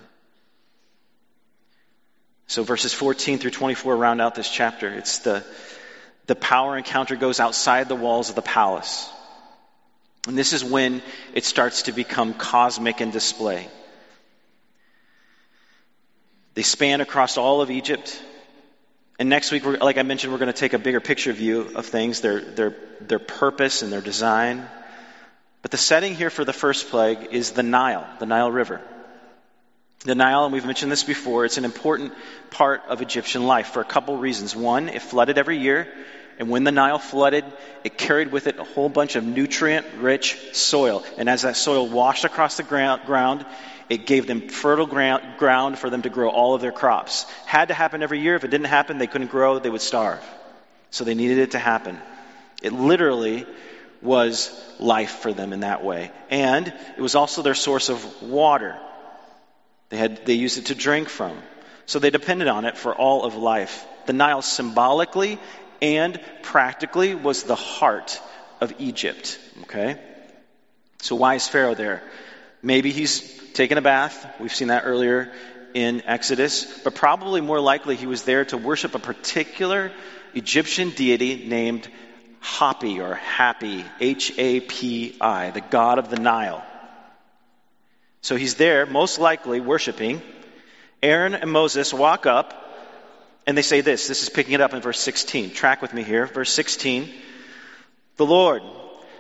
So 2.47 2.63
verses 2.63 2.93
14 2.93 3.39
through 3.39 3.51
24 3.51 3.97
round 3.97 4.21
out 4.21 4.35
this 4.35 4.51
chapter. 4.51 4.89
It's 4.89 5.21
the, 5.21 5.45
the 6.27 6.35
power 6.35 6.77
encounter 6.77 7.17
goes 7.17 7.41
outside 7.41 7.89
the 7.89 7.97
walls 7.97 8.29
of 8.29 8.35
the 8.35 8.43
palace. 8.43 9.11
And 10.29 10.39
this 10.39 10.53
is 10.53 10.63
when 10.65 11.03
it 11.35 11.45
starts 11.45 11.83
to 11.83 11.93
become 11.93 12.35
cosmic 12.35 13.01
in 13.01 13.11
display. 13.11 13.69
They 16.55 16.63
span 16.63 17.01
across 17.01 17.39
all 17.39 17.61
of 17.61 17.71
Egypt. 17.71 18.23
And 19.19 19.29
next 19.29 19.51
week, 19.51 19.65
like 19.65 19.99
I 19.99 20.03
mentioned, 20.03 20.33
we're 20.33 20.39
going 20.39 20.53
to 20.53 20.59
take 20.59 20.75
a 20.75 20.79
bigger 20.79 21.01
picture 21.01 21.33
view 21.33 21.73
of 21.75 21.87
things, 21.87 22.21
their, 22.21 22.41
their, 22.41 22.77
their 23.01 23.19
purpose 23.19 23.83
and 23.83 23.93
their 23.93 24.01
design. 24.01 24.67
But 25.63 25.71
the 25.71 25.77
setting 25.77 26.15
here 26.15 26.31
for 26.31 26.45
the 26.45 26.53
first 26.53 26.89
plague 26.91 27.29
is 27.31 27.53
the 27.53 27.63
Nile, 27.63 28.07
the 28.19 28.27
Nile 28.27 28.51
River. 28.51 28.81
The 30.01 30.17
Nile, 30.17 30.45
and 30.45 30.53
we've 30.53 30.67
mentioned 30.67 30.91
this 30.91 31.05
before, 31.05 31.45
it's 31.45 31.59
an 31.59 31.65
important 31.65 32.13
part 32.51 32.83
of 32.89 33.01
Egyptian 33.03 33.47
life 33.47 33.69
for 33.69 33.81
a 33.81 33.85
couple 33.85 34.17
reasons. 34.17 34.55
One, 34.55 34.89
it 34.89 35.03
flooded 35.03 35.39
every 35.39 35.59
year, 35.59 35.89
and 36.39 36.49
when 36.49 36.65
the 36.65 36.73
Nile 36.73 36.99
flooded, 36.99 37.45
it 37.85 37.99
carried 37.99 38.33
with 38.33 38.47
it 38.47 38.59
a 38.59 38.65
whole 38.65 38.89
bunch 38.89 39.17
of 39.17 39.25
nutrient 39.25 39.87
rich 39.99 40.39
soil. 40.53 41.05
And 41.19 41.29
as 41.29 41.43
that 41.43 41.57
soil 41.57 41.89
washed 41.89 42.25
across 42.25 42.57
the 42.57 42.63
ground, 42.63 43.45
it 43.89 44.07
gave 44.07 44.27
them 44.27 44.49
fertile 44.49 44.87
ground 44.87 45.79
for 45.79 45.91
them 45.91 46.03
to 46.03 46.09
grow 46.09 46.31
all 46.31 46.55
of 46.55 46.61
their 46.61 46.73
crops. 46.73 47.25
Had 47.45 47.69
to 47.69 47.75
happen 47.75 48.03
every 48.03 48.21
year. 48.21 48.35
If 48.35 48.45
it 48.45 48.51
didn't 48.51 48.67
happen, 48.67 48.99
they 48.99 49.07
couldn't 49.07 49.31
grow, 49.31 49.59
they 49.59 49.71
would 49.71 49.83
starve. 49.83 50.25
So 50.91 51.05
they 51.05 51.15
needed 51.15 51.39
it 51.39 51.51
to 51.53 51.59
happen. 51.59 51.99
It 52.63 52.73
literally 52.73 53.47
was 54.01 54.51
life 54.79 55.11
for 55.21 55.33
them 55.33 55.53
in 55.53 55.61
that 55.61 55.85
way. 55.85 56.11
And 56.31 56.67
it 56.97 57.01
was 57.01 57.15
also 57.15 57.43
their 57.43 57.55
source 57.55 57.89
of 57.89 58.23
water. 58.23 58.79
They, 59.91 59.97
had, 59.97 60.25
they 60.27 60.35
used 60.35 60.59
it 60.59 60.67
to 60.67 60.75
drink 60.75 61.09
from. 61.09 61.37
So 61.87 61.99
they 61.99 62.11
depended 62.11 62.49
on 62.49 62.65
it 62.65 62.79
for 62.79 62.95
all 62.95 63.25
of 63.25 63.37
life. 63.37 63.85
The 64.07 64.13
Nile 64.13 64.43
symbolically 64.43 65.39
and 65.83 66.19
practically 66.43 67.15
was 67.15 67.43
the 67.43 67.57
heart 67.57 68.19
of 68.61 68.73
Egypt. 68.79 69.39
Okay? 69.65 69.99
So 71.03 71.17
why 71.17 71.35
is 71.35 71.49
Pharaoh 71.49 71.75
there? 71.75 72.03
Maybe 72.63 72.93
he's 72.93 73.21
taken 73.53 73.77
a 73.77 73.83
bath. 73.83 74.25
We've 74.41 74.55
seen 74.55 74.69
that 74.69 74.85
earlier 74.87 75.33
in 75.75 76.03
Exodus. 76.07 76.65
But 76.85 76.95
probably 76.95 77.41
more 77.41 77.61
likely 77.61 77.97
he 77.97 78.07
was 78.07 78.23
there 78.23 78.45
to 78.47 78.57
worship 78.57 78.95
a 78.95 79.01
particular 79.01 79.91
Egyptian 80.35 80.91
deity 80.91 81.49
named 81.49 81.89
Hapi 82.41 83.01
or 83.01 83.15
Happy, 83.15 83.85
H 84.01 84.33
A 84.39 84.61
P 84.61 85.17
I, 85.21 85.51
the 85.51 85.61
god 85.61 85.99
of 85.99 86.09
the 86.09 86.19
Nile. 86.19 86.65
So 88.21 88.37
he's 88.37 88.55
there, 88.55 88.87
most 88.87 89.19
likely 89.19 89.61
worshiping. 89.61 90.23
Aaron 91.03 91.35
and 91.35 91.51
Moses 91.51 91.93
walk 91.93 92.27
up 92.27 92.62
and 93.47 93.57
they 93.57 93.63
say 93.63 93.81
this. 93.81 94.09
This 94.09 94.23
is 94.23 94.29
picking 94.29 94.55
it 94.55 94.61
up 94.61 94.73
in 94.75 94.81
verse 94.81 95.01
16. 95.01 95.51
Track 95.51 95.83
with 95.83 95.93
me 95.93 96.03
here. 96.03 96.27
Verse 96.27 96.53
16. 96.53 97.13
The 98.17 98.27
Lord, 98.27 98.63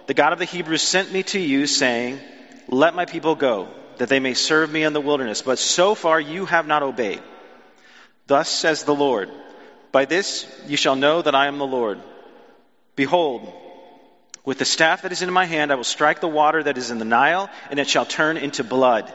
the 0.06 0.14
God 0.14 0.32
of 0.32 0.38
the 0.38 0.44
Hebrews, 0.44 0.82
sent 0.82 1.12
me 1.12 1.22
to 1.24 1.40
you, 1.40 1.66
saying, 1.66 2.20
Let 2.68 2.94
my 2.94 3.04
people 3.04 3.34
go, 3.34 3.68
that 3.98 4.08
they 4.08 4.20
may 4.20 4.34
serve 4.34 4.70
me 4.70 4.84
in 4.84 4.92
the 4.92 5.00
wilderness. 5.00 5.42
But 5.42 5.58
so 5.58 5.94
far 5.94 6.20
you 6.20 6.46
have 6.46 6.66
not 6.66 6.82
obeyed. 6.82 7.22
Thus 8.26 8.48
says 8.48 8.84
the 8.84 8.94
Lord, 8.94 9.30
By 9.90 10.04
this 10.04 10.46
you 10.66 10.76
shall 10.76 10.96
know 10.96 11.22
that 11.22 11.34
I 11.34 11.46
am 11.46 11.58
the 11.58 11.66
Lord. 11.66 12.00
Behold, 12.94 13.52
with 14.44 14.58
the 14.58 14.64
staff 14.64 15.02
that 15.02 15.12
is 15.12 15.22
in 15.22 15.32
my 15.32 15.46
hand, 15.46 15.72
I 15.72 15.76
will 15.76 15.84
strike 15.84 16.20
the 16.20 16.28
water 16.28 16.62
that 16.62 16.78
is 16.78 16.90
in 16.90 16.98
the 16.98 17.04
Nile, 17.04 17.48
and 17.70 17.80
it 17.80 17.88
shall 17.88 18.06
turn 18.06 18.36
into 18.36 18.62
blood. 18.62 19.12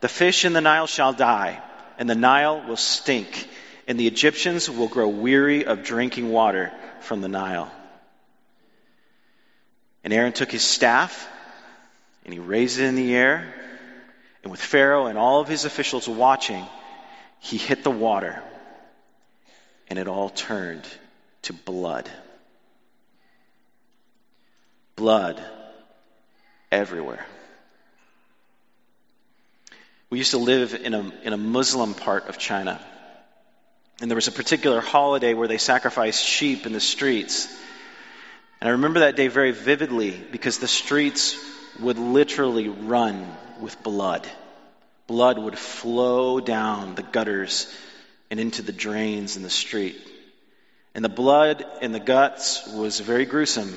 The 0.00 0.08
fish 0.08 0.44
in 0.44 0.52
the 0.52 0.60
Nile 0.60 0.86
shall 0.86 1.12
die, 1.12 1.62
and 1.98 2.08
the 2.08 2.14
Nile 2.14 2.62
will 2.66 2.76
stink 2.76 3.48
and 3.86 3.98
the 3.98 4.06
Egyptians 4.06 4.70
will 4.70 4.88
grow 4.88 5.08
weary 5.08 5.64
of 5.64 5.82
drinking 5.82 6.30
water 6.30 6.72
from 7.00 7.20
the 7.20 7.28
Nile. 7.28 7.70
And 10.04 10.12
Aaron 10.12 10.32
took 10.32 10.50
his 10.50 10.62
staff 10.62 11.28
and 12.24 12.32
he 12.32 12.40
raised 12.40 12.78
it 12.78 12.84
in 12.84 12.94
the 12.94 13.14
air. 13.14 13.54
And 14.42 14.50
with 14.50 14.60
Pharaoh 14.60 15.06
and 15.06 15.18
all 15.18 15.40
of 15.40 15.48
his 15.48 15.64
officials 15.64 16.08
watching, 16.08 16.64
he 17.40 17.56
hit 17.56 17.82
the 17.82 17.90
water 17.90 18.42
and 19.88 19.98
it 19.98 20.08
all 20.08 20.30
turned 20.30 20.86
to 21.42 21.52
blood. 21.52 22.08
Blood 24.96 25.42
everywhere. 26.70 27.26
We 30.10 30.18
used 30.18 30.32
to 30.32 30.38
live 30.38 30.74
in 30.74 30.94
a, 30.94 31.12
in 31.22 31.32
a 31.32 31.36
Muslim 31.36 31.94
part 31.94 32.28
of 32.28 32.38
China. 32.38 32.80
And 34.00 34.10
there 34.10 34.16
was 34.16 34.28
a 34.28 34.32
particular 34.32 34.80
holiday 34.80 35.34
where 35.34 35.48
they 35.48 35.58
sacrificed 35.58 36.24
sheep 36.24 36.66
in 36.66 36.72
the 36.72 36.80
streets. 36.80 37.54
And 38.60 38.68
I 38.68 38.72
remember 38.72 39.00
that 39.00 39.16
day 39.16 39.28
very 39.28 39.52
vividly 39.52 40.10
because 40.10 40.58
the 40.58 40.68
streets 40.68 41.38
would 41.78 41.98
literally 41.98 42.68
run 42.68 43.26
with 43.60 43.82
blood. 43.82 44.26
Blood 45.06 45.38
would 45.38 45.58
flow 45.58 46.40
down 46.40 46.94
the 46.94 47.02
gutters 47.02 47.74
and 48.30 48.40
into 48.40 48.62
the 48.62 48.72
drains 48.72 49.36
in 49.36 49.42
the 49.42 49.50
street. 49.50 50.00
And 50.94 51.04
the 51.04 51.10
blood 51.10 51.64
in 51.82 51.92
the 51.92 52.00
guts 52.00 52.66
was 52.68 53.00
very 53.00 53.26
gruesome, 53.26 53.72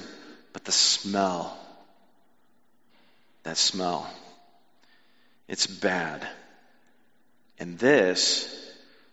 but 0.54 0.64
the 0.64 0.72
smell, 0.72 1.58
that 3.44 3.58
smell, 3.58 4.10
it's 5.48 5.68
bad. 5.68 6.26
And 7.60 7.78
this 7.78 8.63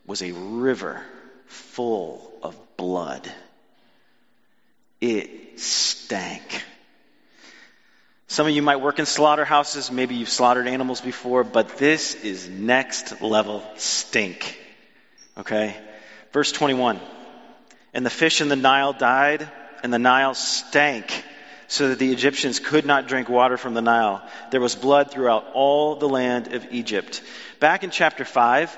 was 0.05 0.21
a 0.21 0.31
river 0.31 1.03
full 1.45 2.31
of 2.41 2.57
blood. 2.77 3.29
It 4.99 5.59
stank. 5.59 6.63
Some 8.27 8.47
of 8.47 8.53
you 8.53 8.61
might 8.61 8.77
work 8.77 8.99
in 8.99 9.05
slaughterhouses. 9.05 9.91
Maybe 9.91 10.15
you've 10.15 10.29
slaughtered 10.29 10.67
animals 10.67 11.01
before, 11.01 11.43
but 11.43 11.77
this 11.77 12.15
is 12.15 12.47
next 12.47 13.21
level 13.21 13.61
stink. 13.75 14.57
Okay? 15.37 15.75
Verse 16.31 16.51
21. 16.51 16.99
And 17.93 18.05
the 18.05 18.09
fish 18.09 18.39
in 18.39 18.47
the 18.47 18.55
Nile 18.55 18.93
died, 18.93 19.49
and 19.83 19.93
the 19.93 19.99
Nile 19.99 20.33
stank, 20.33 21.25
so 21.67 21.89
that 21.89 21.99
the 21.99 22.13
Egyptians 22.13 22.59
could 22.59 22.85
not 22.85 23.07
drink 23.07 23.27
water 23.27 23.57
from 23.57 23.73
the 23.73 23.81
Nile. 23.81 24.25
There 24.49 24.61
was 24.61 24.75
blood 24.75 25.11
throughout 25.11 25.47
all 25.53 25.95
the 25.95 26.07
land 26.07 26.53
of 26.53 26.65
Egypt. 26.71 27.21
Back 27.59 27.83
in 27.83 27.89
chapter 27.89 28.23
5, 28.23 28.77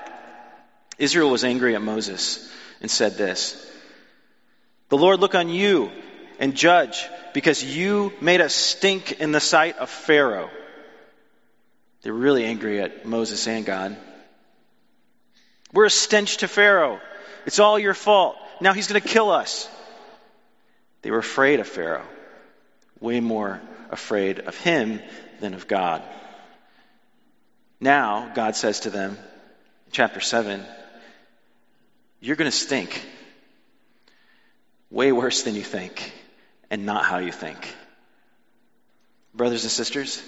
Israel 0.98 1.30
was 1.30 1.44
angry 1.44 1.74
at 1.74 1.82
Moses 1.82 2.50
and 2.80 2.90
said 2.90 3.16
this 3.16 3.70
The 4.88 4.98
Lord 4.98 5.20
look 5.20 5.34
on 5.34 5.48
you 5.48 5.90
and 6.38 6.54
judge, 6.54 7.08
because 7.32 7.62
you 7.62 8.12
made 8.20 8.40
us 8.40 8.54
stink 8.54 9.20
in 9.20 9.32
the 9.32 9.40
sight 9.40 9.78
of 9.78 9.88
Pharaoh. 9.88 10.50
They're 12.02 12.12
really 12.12 12.44
angry 12.44 12.80
at 12.80 13.06
Moses 13.06 13.46
and 13.48 13.64
God. 13.64 13.96
We're 15.72 15.86
a 15.86 15.90
stench 15.90 16.38
to 16.38 16.48
Pharaoh. 16.48 17.00
It's 17.46 17.58
all 17.58 17.78
your 17.78 17.94
fault. 17.94 18.36
Now 18.60 18.72
he's 18.72 18.86
going 18.88 19.00
to 19.00 19.08
kill 19.08 19.30
us. 19.30 19.68
They 21.02 21.10
were 21.10 21.18
afraid 21.18 21.60
of 21.60 21.68
Pharaoh, 21.68 22.06
way 23.00 23.20
more 23.20 23.60
afraid 23.90 24.38
of 24.40 24.56
him 24.56 25.00
than 25.40 25.54
of 25.54 25.68
God. 25.68 26.02
Now, 27.80 28.32
God 28.34 28.56
says 28.56 28.80
to 28.80 28.90
them, 28.90 29.18
chapter 29.90 30.20
7, 30.20 30.64
you're 32.24 32.36
going 32.36 32.50
to 32.50 32.56
stink. 32.56 33.04
Way 34.90 35.12
worse 35.12 35.42
than 35.42 35.54
you 35.54 35.62
think, 35.62 36.12
and 36.70 36.86
not 36.86 37.04
how 37.04 37.18
you 37.18 37.32
think. 37.32 37.74
Brothers 39.34 39.64
and 39.64 39.70
sisters, 39.70 40.22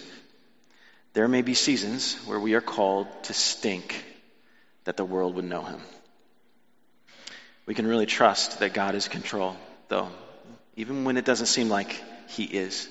there 1.14 1.26
may 1.26 1.40
be 1.40 1.54
seasons 1.54 2.16
where 2.26 2.38
we 2.38 2.52
are 2.52 2.60
called 2.60 3.06
to 3.24 3.32
stink 3.32 4.04
that 4.84 4.98
the 4.98 5.04
world 5.06 5.36
would 5.36 5.46
know 5.46 5.62
him. 5.62 5.80
We 7.64 7.74
can 7.74 7.86
really 7.86 8.04
trust 8.04 8.60
that 8.60 8.74
God 8.74 8.94
is 8.94 9.08
control, 9.08 9.56
though, 9.88 10.10
even 10.76 11.04
when 11.04 11.16
it 11.16 11.24
doesn't 11.24 11.46
seem 11.46 11.70
like 11.70 12.02
he 12.28 12.44
is, 12.44 12.88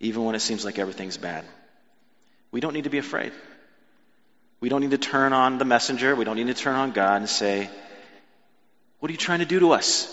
even 0.00 0.24
when 0.24 0.34
it 0.34 0.40
seems 0.40 0.64
like 0.64 0.78
everything's 0.78 1.18
bad. 1.18 1.44
We 2.50 2.60
don't 2.60 2.72
need 2.72 2.84
to 2.84 2.90
be 2.90 2.98
afraid. 2.98 3.32
We 4.60 4.70
don't 4.70 4.80
need 4.80 4.92
to 4.92 4.98
turn 4.98 5.34
on 5.34 5.58
the 5.58 5.66
messenger. 5.66 6.16
We 6.16 6.24
don't 6.24 6.36
need 6.36 6.46
to 6.46 6.54
turn 6.54 6.76
on 6.76 6.92
God 6.92 7.16
and 7.16 7.28
say, 7.28 7.68
what 9.06 9.10
are 9.10 9.12
you 9.12 9.18
trying 9.18 9.38
to 9.38 9.44
do 9.44 9.60
to 9.60 9.70
us? 9.70 10.12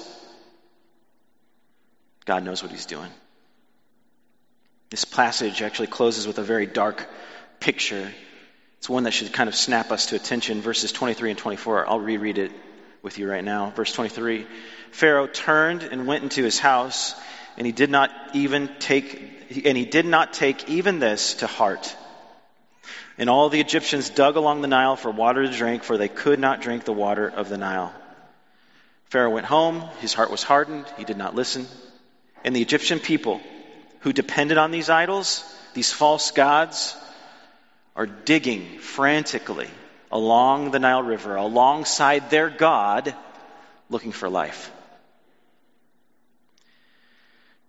God 2.25 2.43
knows 2.43 2.61
what 2.61 2.71
He's 2.71 2.85
doing. 2.85 3.09
This 4.91 5.03
passage 5.03 5.63
actually 5.63 5.87
closes 5.87 6.27
with 6.27 6.37
a 6.37 6.43
very 6.43 6.67
dark 6.67 7.09
picture. 7.59 8.13
It's 8.77 8.87
one 8.87 9.05
that 9.05 9.13
should 9.13 9.33
kind 9.33 9.49
of 9.49 9.55
snap 9.55 9.91
us 9.91 10.05
to 10.09 10.15
attention. 10.15 10.61
Verses 10.61 10.91
23 10.91 11.31
and 11.31 11.39
24. 11.39 11.89
I'll 11.89 11.99
reread 12.01 12.37
it 12.37 12.51
with 13.01 13.17
you 13.17 13.27
right 13.27 13.43
now. 13.43 13.71
Verse 13.71 13.91
23 13.91 14.45
Pharaoh 14.91 15.25
turned 15.25 15.81
and 15.81 16.05
went 16.05 16.21
into 16.21 16.43
his 16.43 16.59
house, 16.59 17.15
and 17.57 17.65
he 17.65 17.73
did 17.73 17.89
not 17.89 18.11
even 18.35 18.69
take, 18.77 19.65
and 19.65 19.75
he 19.75 19.85
did 19.85 20.05
not 20.05 20.33
take 20.33 20.69
even 20.69 20.99
this 20.99 21.33
to 21.37 21.47
heart. 21.47 21.95
And 23.17 23.27
all 23.27 23.49
the 23.49 23.59
Egyptians 23.59 24.11
dug 24.11 24.35
along 24.35 24.61
the 24.61 24.67
Nile 24.67 24.97
for 24.97 25.09
water 25.09 25.47
to 25.47 25.51
drink, 25.51 25.83
for 25.83 25.97
they 25.97 26.09
could 26.09 26.39
not 26.39 26.61
drink 26.61 26.83
the 26.83 26.93
water 26.93 27.27
of 27.27 27.49
the 27.49 27.57
Nile. 27.57 27.91
Pharaoh 29.13 29.29
went 29.29 29.45
home. 29.45 29.87
His 29.99 30.11
heart 30.11 30.31
was 30.31 30.41
hardened. 30.41 30.87
He 30.97 31.03
did 31.03 31.17
not 31.17 31.35
listen. 31.35 31.67
And 32.43 32.55
the 32.55 32.63
Egyptian 32.63 32.99
people 32.99 33.41
who 33.99 34.11
depended 34.11 34.57
on 34.57 34.71
these 34.71 34.89
idols, 34.89 35.43
these 35.75 35.91
false 35.91 36.31
gods, 36.31 36.95
are 37.95 38.07
digging 38.07 38.79
frantically 38.79 39.69
along 40.11 40.71
the 40.71 40.79
Nile 40.79 41.03
River, 41.03 41.35
alongside 41.35 42.31
their 42.31 42.49
God, 42.49 43.13
looking 43.87 44.11
for 44.11 44.29
life. 44.29 44.71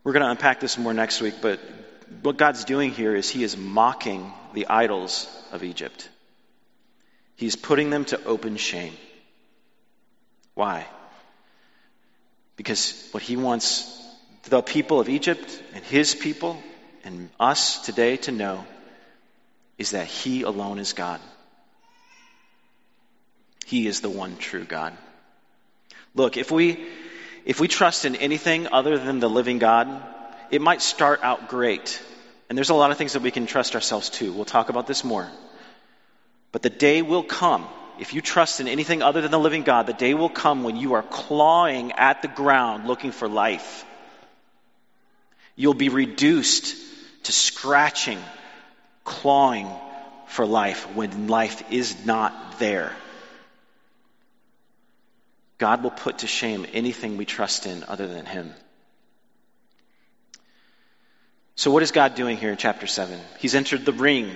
We're 0.02 0.14
going 0.14 0.24
to 0.24 0.30
unpack 0.30 0.60
this 0.60 0.78
more 0.78 0.94
next 0.94 1.20
week, 1.20 1.34
but 1.42 1.60
what 2.22 2.38
God's 2.38 2.64
doing 2.64 2.90
here 2.90 3.14
is 3.14 3.28
He 3.28 3.44
is 3.44 3.54
mocking 3.54 4.32
the 4.54 4.68
idols 4.68 5.28
of 5.52 5.62
Egypt. 5.62 6.08
He's 7.36 7.54
putting 7.54 7.90
them 7.90 8.06
to 8.06 8.24
open 8.24 8.56
shame. 8.56 8.94
Why? 10.54 10.86
Because 12.56 13.08
what 13.12 13.22
He 13.22 13.36
wants 13.36 13.90
the 14.44 14.62
people 14.62 15.00
of 15.00 15.08
Egypt 15.08 15.62
and 15.74 15.84
His 15.84 16.14
people 16.14 16.62
and 17.04 17.30
us 17.40 17.84
today 17.84 18.16
to 18.18 18.32
know 18.32 18.64
is 19.78 19.90
that 19.90 20.06
He 20.06 20.42
alone 20.42 20.78
is 20.78 20.92
God. 20.92 21.20
He 23.64 23.86
is 23.86 24.00
the 24.00 24.10
one 24.10 24.36
true 24.36 24.64
God. 24.64 24.96
Look, 26.14 26.36
if 26.36 26.50
we 26.50 26.86
if 27.44 27.60
we 27.60 27.68
trust 27.68 28.04
in 28.04 28.16
anything 28.16 28.68
other 28.72 28.98
than 28.98 29.20
the 29.20 29.28
living 29.28 29.58
God, 29.58 30.02
it 30.50 30.62
might 30.62 30.80
start 30.80 31.20
out 31.22 31.48
great. 31.48 32.00
And 32.48 32.56
there's 32.56 32.70
a 32.70 32.74
lot 32.74 32.90
of 32.90 32.96
things 32.96 33.14
that 33.14 33.22
we 33.22 33.30
can 33.30 33.46
trust 33.46 33.74
ourselves 33.74 34.10
to. 34.10 34.32
We'll 34.32 34.44
talk 34.44 34.68
about 34.68 34.86
this 34.86 35.04
more. 35.04 35.30
But 36.52 36.62
the 36.62 36.70
day 36.70 37.02
will 37.02 37.22
come, 37.22 37.66
if 37.98 38.14
you 38.14 38.20
trust 38.20 38.60
in 38.60 38.68
anything 38.68 39.02
other 39.02 39.20
than 39.20 39.30
the 39.30 39.38
living 39.38 39.62
God, 39.62 39.86
the 39.86 39.92
day 39.92 40.14
will 40.14 40.28
come 40.28 40.64
when 40.64 40.76
you 40.76 40.94
are 40.94 41.02
clawing 41.02 41.92
at 41.92 42.22
the 42.22 42.28
ground 42.28 42.86
looking 42.86 43.12
for 43.12 43.28
life. 43.28 43.84
You'll 45.56 45.74
be 45.74 45.88
reduced 45.88 46.76
to 47.24 47.32
scratching, 47.32 48.18
clawing 49.04 49.68
for 50.26 50.46
life 50.46 50.94
when 50.94 51.28
life 51.28 51.62
is 51.70 52.04
not 52.04 52.58
there. 52.58 52.92
God 55.58 55.82
will 55.82 55.90
put 55.90 56.18
to 56.18 56.26
shame 56.26 56.66
anything 56.72 57.16
we 57.16 57.24
trust 57.24 57.66
in 57.66 57.84
other 57.84 58.08
than 58.08 58.26
Him. 58.26 58.52
So, 61.56 61.70
what 61.70 61.84
is 61.84 61.92
God 61.92 62.16
doing 62.16 62.36
here 62.36 62.50
in 62.50 62.56
chapter 62.56 62.88
7? 62.88 63.18
He's 63.38 63.54
entered 63.54 63.84
the 63.84 63.92
ring, 63.92 64.32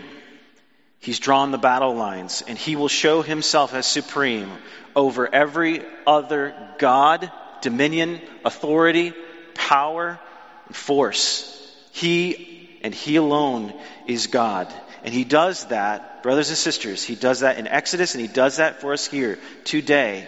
He's 1.00 1.18
drawn 1.18 1.50
the 1.50 1.58
battle 1.58 1.94
lines, 1.94 2.42
and 2.46 2.58
He 2.58 2.76
will 2.76 2.88
show 2.88 3.22
Himself 3.22 3.74
as 3.74 3.86
supreme 3.86 4.50
over 4.96 5.32
every 5.32 5.82
other 6.06 6.54
God, 6.78 7.30
dominion, 7.60 8.20
authority, 8.44 9.12
power, 9.54 10.18
and 10.66 10.76
force. 10.76 11.54
He 11.92 12.68
and 12.82 12.94
He 12.94 13.16
alone 13.16 13.72
is 14.06 14.26
God. 14.26 14.72
And 15.04 15.14
He 15.14 15.24
does 15.24 15.66
that, 15.66 16.22
brothers 16.22 16.48
and 16.48 16.58
sisters, 16.58 17.04
He 17.04 17.14
does 17.14 17.40
that 17.40 17.58
in 17.58 17.66
Exodus, 17.66 18.14
and 18.14 18.20
He 18.20 18.28
does 18.28 18.56
that 18.56 18.80
for 18.80 18.92
us 18.92 19.06
here 19.06 19.38
today 19.64 20.26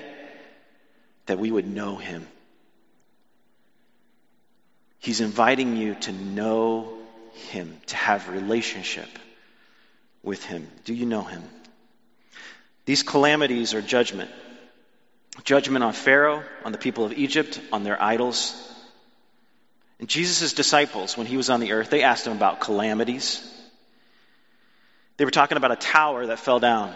that 1.31 1.39
we 1.39 1.53
would 1.53 1.69
know 1.69 1.95
him. 1.95 2.27
He's 4.99 5.21
inviting 5.21 5.77
you 5.77 5.95
to 5.95 6.13
know 6.13 6.93
him, 7.51 7.81
to 7.87 7.95
have 7.95 8.29
relationship 8.29 9.09
with 10.23 10.45
him. 10.45 10.69
Do 10.85 10.95
you 10.95 11.07
know 11.07 11.23
him? 11.23 11.43
These 12.85 13.03
calamities 13.03 13.75
are 13.75 13.83
judgment. 13.83 14.31
Judgment 15.45 15.85
on 15.85 15.93
Pharaoh, 15.93 16.43
on 16.65 16.73
the 16.73 16.79
people 16.79 17.05
of 17.05 17.13
Egypt, 17.13 17.61
on 17.73 17.85
their 17.85 18.01
idols. 18.03 18.55
And 19.99 20.09
Jesus' 20.09 20.53
disciples, 20.53 21.17
when 21.17 21.27
he 21.27 21.37
was 21.37 21.51
on 21.51 21.61
the 21.61 21.73
earth, 21.73 21.91
they 21.91 22.03
asked 22.03 22.27
him 22.27 22.33
about 22.33 22.61
calamities. 22.61 23.47
They 25.17 25.25
were 25.25 25.31
talking 25.31 25.57
about 25.57 25.73
a 25.73 25.77
tower 25.77 26.27
that 26.27 26.39
fell 26.39 26.59
down. 26.59 26.95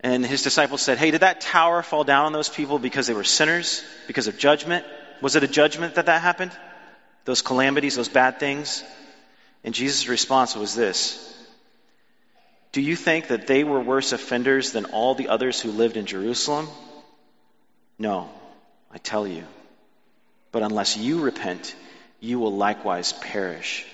And 0.00 0.24
his 0.24 0.42
disciples 0.42 0.82
said, 0.82 0.98
Hey, 0.98 1.10
did 1.10 1.22
that 1.22 1.40
tower 1.40 1.82
fall 1.82 2.04
down 2.04 2.26
on 2.26 2.32
those 2.32 2.48
people 2.48 2.78
because 2.78 3.06
they 3.06 3.14
were 3.14 3.24
sinners, 3.24 3.84
because 4.06 4.28
of 4.28 4.38
judgment? 4.38 4.84
Was 5.20 5.36
it 5.36 5.42
a 5.42 5.48
judgment 5.48 5.96
that 5.96 6.06
that 6.06 6.22
happened? 6.22 6.52
Those 7.24 7.42
calamities, 7.42 7.96
those 7.96 8.08
bad 8.08 8.38
things? 8.38 8.84
And 9.64 9.74
Jesus' 9.74 10.06
response 10.06 10.54
was 10.54 10.74
this 10.74 11.35
Do 12.76 12.82
you 12.82 12.94
think 12.94 13.28
that 13.28 13.46
they 13.46 13.64
were 13.64 13.80
worse 13.80 14.12
offenders 14.12 14.72
than 14.72 14.84
all 14.84 15.14
the 15.14 15.28
others 15.28 15.58
who 15.58 15.70
lived 15.70 15.96
in 15.96 16.04
Jerusalem? 16.04 16.68
No, 17.98 18.28
I 18.92 18.98
tell 18.98 19.26
you. 19.26 19.44
But 20.52 20.62
unless 20.62 20.94
you 20.94 21.22
repent, 21.22 21.74
you 22.20 22.38
will 22.38 22.54
likewise 22.54 23.14
perish. 23.14 23.86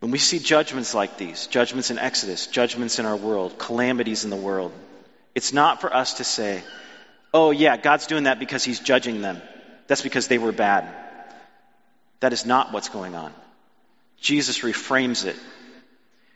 When 0.00 0.10
we 0.10 0.18
see 0.18 0.38
judgments 0.38 0.92
like 0.92 1.16
these, 1.16 1.46
judgments 1.46 1.90
in 1.90 1.98
Exodus, 1.98 2.46
judgments 2.48 2.98
in 2.98 3.06
our 3.06 3.16
world, 3.16 3.58
calamities 3.58 4.24
in 4.24 4.28
the 4.28 4.36
world, 4.36 4.70
it's 5.34 5.54
not 5.54 5.80
for 5.80 5.96
us 5.96 6.18
to 6.18 6.24
say, 6.24 6.62
oh, 7.32 7.52
yeah, 7.52 7.78
God's 7.78 8.06
doing 8.06 8.24
that 8.24 8.38
because 8.38 8.64
he's 8.64 8.80
judging 8.80 9.22
them. 9.22 9.40
That's 9.86 10.02
because 10.02 10.28
they 10.28 10.36
were 10.36 10.52
bad. 10.52 10.86
That 12.20 12.34
is 12.34 12.44
not 12.44 12.70
what's 12.70 12.90
going 12.90 13.14
on. 13.14 13.32
Jesus 14.20 14.60
reframes 14.60 15.24
it. 15.24 15.36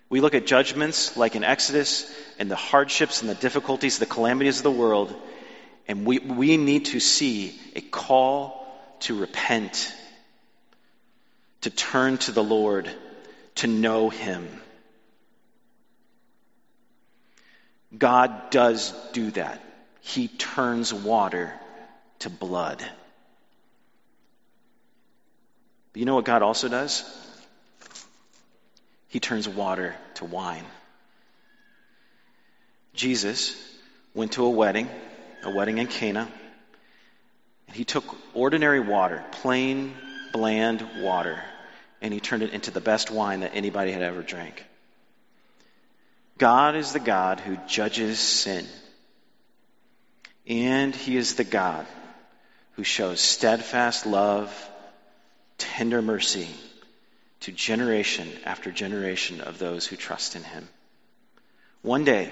We 0.09 0.20
look 0.20 0.35
at 0.35 0.47
judgments 0.47 1.16
like 1.16 1.37
in 1.37 1.45
Exodus 1.45 2.12
and 2.39 2.51
the 2.51 2.57
hardships 2.57 3.20
and 3.20 3.31
the 3.31 3.35
difficulties, 3.35 3.99
the 3.99 4.07
calamities 4.07 4.59
of 4.59 4.64
the 4.64 4.70
world, 4.70 5.14
and 5.87 6.05
we, 6.05 6.18
we 6.18 6.57
need 6.57 6.87
to 6.87 7.01
see 7.01 7.59
a 7.76 7.81
call 7.81 8.66
to 9.01 9.18
repent, 9.18 9.93
to 11.62 11.70
turn 11.70 12.18
to 12.18 12.33
the 12.33 12.43
Lord 12.43 12.91
to 13.57 13.66
know 13.66 14.11
Him. 14.11 14.49
God 17.97 18.51
does 18.51 18.93
do 19.12 19.31
that. 19.33 19.62
He 20.01 20.28
turns 20.28 20.95
water 20.95 21.53
to 22.20 22.31
blood. 22.31 22.85
But 25.93 26.01
you 26.01 26.07
know 26.07 26.14
what 26.14 26.24
God 26.24 26.43
also 26.43 26.68
does? 26.68 27.05
He 29.11 29.19
turns 29.19 29.49
water 29.49 29.97
to 30.15 30.25
wine. 30.25 30.65
Jesus 32.95 33.57
went 34.15 34.33
to 34.33 34.45
a 34.45 34.51
wedding, 34.51 34.89
a 35.43 35.51
wedding 35.51 35.79
in 35.79 35.89
Cana, 35.89 36.29
and 37.67 37.77
he 37.77 37.85
took 37.85 38.05
ordinary 38.35 38.79
water, 38.79 39.25
plain, 39.33 39.95
bland 40.33 40.87
water, 41.03 41.43
and 42.01 42.15
he 42.15 42.21
turned 42.21 42.45
it 42.45 42.53
into 42.53 42.71
the 42.71 42.81
best 42.81 43.11
wine 43.11 43.41
that 43.41 43.53
anybody 43.53 43.91
had 43.91 44.03
ever 44.03 44.23
drank. 44.23 44.65
God 46.39 46.77
is 46.77 46.93
the 46.93 47.01
God 47.01 47.41
who 47.41 47.59
judges 47.67 48.21
sin. 48.21 48.65
And 50.47 50.95
he 50.95 51.17
is 51.17 51.35
the 51.35 51.45
God 51.45 51.85
who 52.77 52.85
shows 52.85 53.21
steadfast 53.21 54.07
love, 54.07 54.71
tender 55.59 56.01
mercy 56.01 56.49
to 57.41 57.53
generation 57.53 58.28
after 58.45 58.70
generation 58.70 59.41
of 59.41 59.59
those 59.59 59.86
who 59.86 59.97
trust 59.97 60.36
in 60.36 60.43
him. 60.43 60.68
One 61.82 62.05
day, 62.05 62.30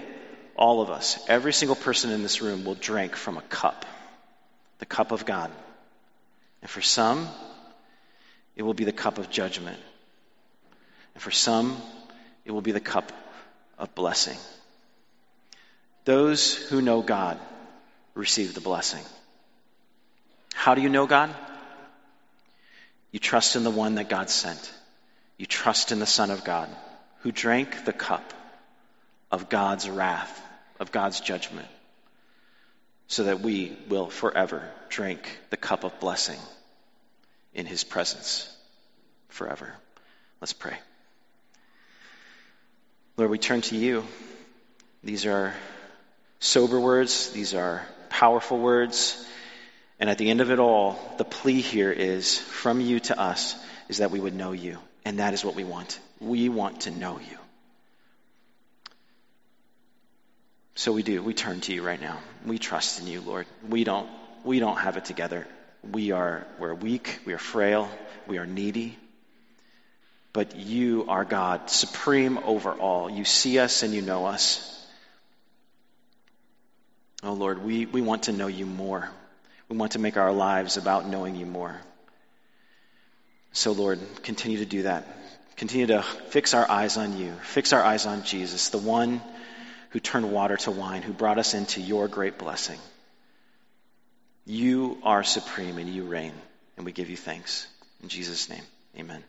all 0.57 0.83
of 0.83 0.91
us, 0.91 1.19
every 1.29 1.53
single 1.53 1.77
person 1.77 2.11
in 2.11 2.23
this 2.23 2.43
room 2.43 2.65
will 2.65 2.75
drink 2.75 3.17
from 3.17 3.39
a 3.39 3.43
cup, 3.43 3.87
the 4.79 4.87
cup 4.87 5.13
of 5.13 5.25
God. 5.25 5.51
And 6.61 6.71
for 6.71 6.83
some, 6.83 7.29
it 8.57 8.63
will 8.63 8.75
be 8.75 8.85
the 8.85 8.93
cup 8.93 9.19
of 9.19 9.31
judgment. 9.31 9.79
And 11.15 11.23
for 11.23 11.31
some, 11.31 11.81
it 12.45 12.51
will 12.51 12.61
be 12.61 12.73
the 12.73 12.81
cup 12.81 13.13
of 13.79 13.95
blessing. 13.95 14.37
Those 16.05 16.55
who 16.55 16.83
know 16.83 17.03
God 17.03 17.39
receive 18.15 18.55
the 18.55 18.61
blessing. 18.61 19.05
How 20.55 20.75
do 20.75 20.83
you 20.83 20.89
know 20.89 21.07
God? 21.07 21.35
You 23.13 23.21
trust 23.21 23.57
in 23.57 23.65
the 23.65 23.71
one 23.71 23.95
that 23.95 24.09
God 24.09 24.29
sent. 24.29 24.73
You 25.39 25.47
trust 25.47 25.93
in 25.93 26.01
the 26.01 26.07
Son 26.07 26.31
of 26.31 26.45
God 26.45 26.69
who 27.21 27.33
drank 27.33 27.85
the 27.85 27.93
cup 27.93 28.35
of 29.31 29.49
God's 29.49 29.89
wrath, 29.89 30.43
of 30.81 30.93
God's 30.93 31.21
judgment, 31.21 31.69
so 33.07 33.25
that 33.25 33.41
we 33.41 33.77
will 33.89 34.11
forever 34.11 34.69
drink 34.89 35.39
the 35.51 35.57
cup 35.57 35.85
of 35.85 35.99
blessing 36.01 36.39
in 37.55 37.67
his 37.67 37.85
presence 37.85 38.55
forever. 39.29 39.73
Let's 40.41 40.53
pray. 40.53 40.77
Lord, 43.17 43.31
we 43.31 43.39
turn 43.39 43.63
to 43.63 43.77
you. 43.77 44.05
These 45.03 45.27
are 45.27 45.55
sober 46.41 46.79
words, 46.79 47.31
these 47.31 47.55
are 47.55 47.87
powerful 48.11 48.59
words, 48.59 49.25
And 50.01 50.09
at 50.09 50.19
the 50.19 50.31
end 50.31 50.41
of 50.41 50.51
it 50.51 50.59
all, 50.59 50.99
the 51.19 51.25
plea 51.25 51.61
here 51.61 51.91
is 51.91 52.39
from 52.39 52.81
you 52.81 53.01
to 53.01 53.19
us 53.19 53.57
is 53.89 53.99
that 53.99 54.11
we 54.11 54.21
would 54.21 54.35
know 54.35 54.53
you. 54.53 54.79
And 55.09 55.21
that 55.21 55.33
is 55.33 55.43
what 55.43 55.55
we 55.55 55.65
want. 55.65 55.99
We 56.21 56.51
want 56.51 56.83
to 56.83 56.91
know 56.91 57.19
you. 57.19 57.39
So 60.75 60.93
we 60.93 61.03
do. 61.03 61.23
We 61.23 61.33
turn 61.33 61.63
to 61.63 61.73
you 61.73 61.83
right 61.83 61.99
now. 61.99 62.19
We 62.45 62.59
trust 62.59 63.01
in 63.01 63.07
you, 63.07 63.23
Lord. 63.23 63.47
We 63.67 63.85
don't 63.85 64.07
we 64.45 64.59
don't 64.59 64.77
have 64.77 64.99
it 64.99 65.07
together. 65.07 65.47
We 65.83 66.11
are 66.11 66.47
we're 66.59 66.75
weak, 66.75 67.21
we 67.25 67.33
are 67.33 67.39
frail, 67.39 67.89
we 68.27 68.37
are 68.37 68.45
needy. 68.45 68.99
But 70.35 70.57
you 70.57 71.07
are 71.09 71.25
God, 71.25 71.71
supreme 71.71 72.37
over 72.37 72.75
all. 72.75 73.09
You 73.09 73.25
see 73.25 73.59
us 73.59 73.83
and 73.83 73.95
you 73.95 74.03
know 74.03 74.27
us. 74.27 74.87
Oh 77.23 77.33
Lord, 77.33 77.65
we, 77.65 77.87
we 77.87 78.03
want 78.03 78.25
to 78.25 78.33
know 78.33 78.49
you 78.49 78.67
more. 78.67 79.09
We 79.71 79.79
want 79.79 79.93
to 79.93 79.99
make 79.99 80.19
our 80.19 80.33
lives 80.35 80.77
about 80.77 81.09
knowing 81.09 81.35
you 81.35 81.47
more. 81.47 81.81
So, 83.59 83.73
Lord, 83.73 83.99
continue 84.23 84.59
to 84.59 84.65
do 84.65 84.83
that. 84.83 85.05
Continue 85.57 85.89
to 85.89 86.03
fix 86.03 86.55
our 86.55 86.71
eyes 86.71 86.97
on 86.97 87.19
you, 87.19 87.33
fix 87.43 87.73
our 87.73 87.83
eyes 87.83 88.07
on 88.07 88.23
Jesus, 88.23 88.69
the 88.69 88.79
one 88.79 89.21
who 89.91 89.99
turned 89.99 90.31
water 90.31 90.57
to 90.59 90.71
wine, 90.71 91.03
who 91.03 91.13
brought 91.13 91.39
us 91.39 91.55
into 91.55 91.81
your 91.81 92.07
great 92.07 92.39
blessing. 92.39 92.79
You 94.47 94.99
are 95.03 95.25
supreme 95.25 95.79
and 95.79 95.89
you 95.89 96.05
reign, 96.05 96.35
and 96.77 96.87
we 96.87 96.93
give 96.93 97.11
you 97.11 97.17
thanks. 97.17 97.67
In 98.01 98.09
Jesus' 98.09 98.49
name, 98.49 98.63
amen. 98.97 99.25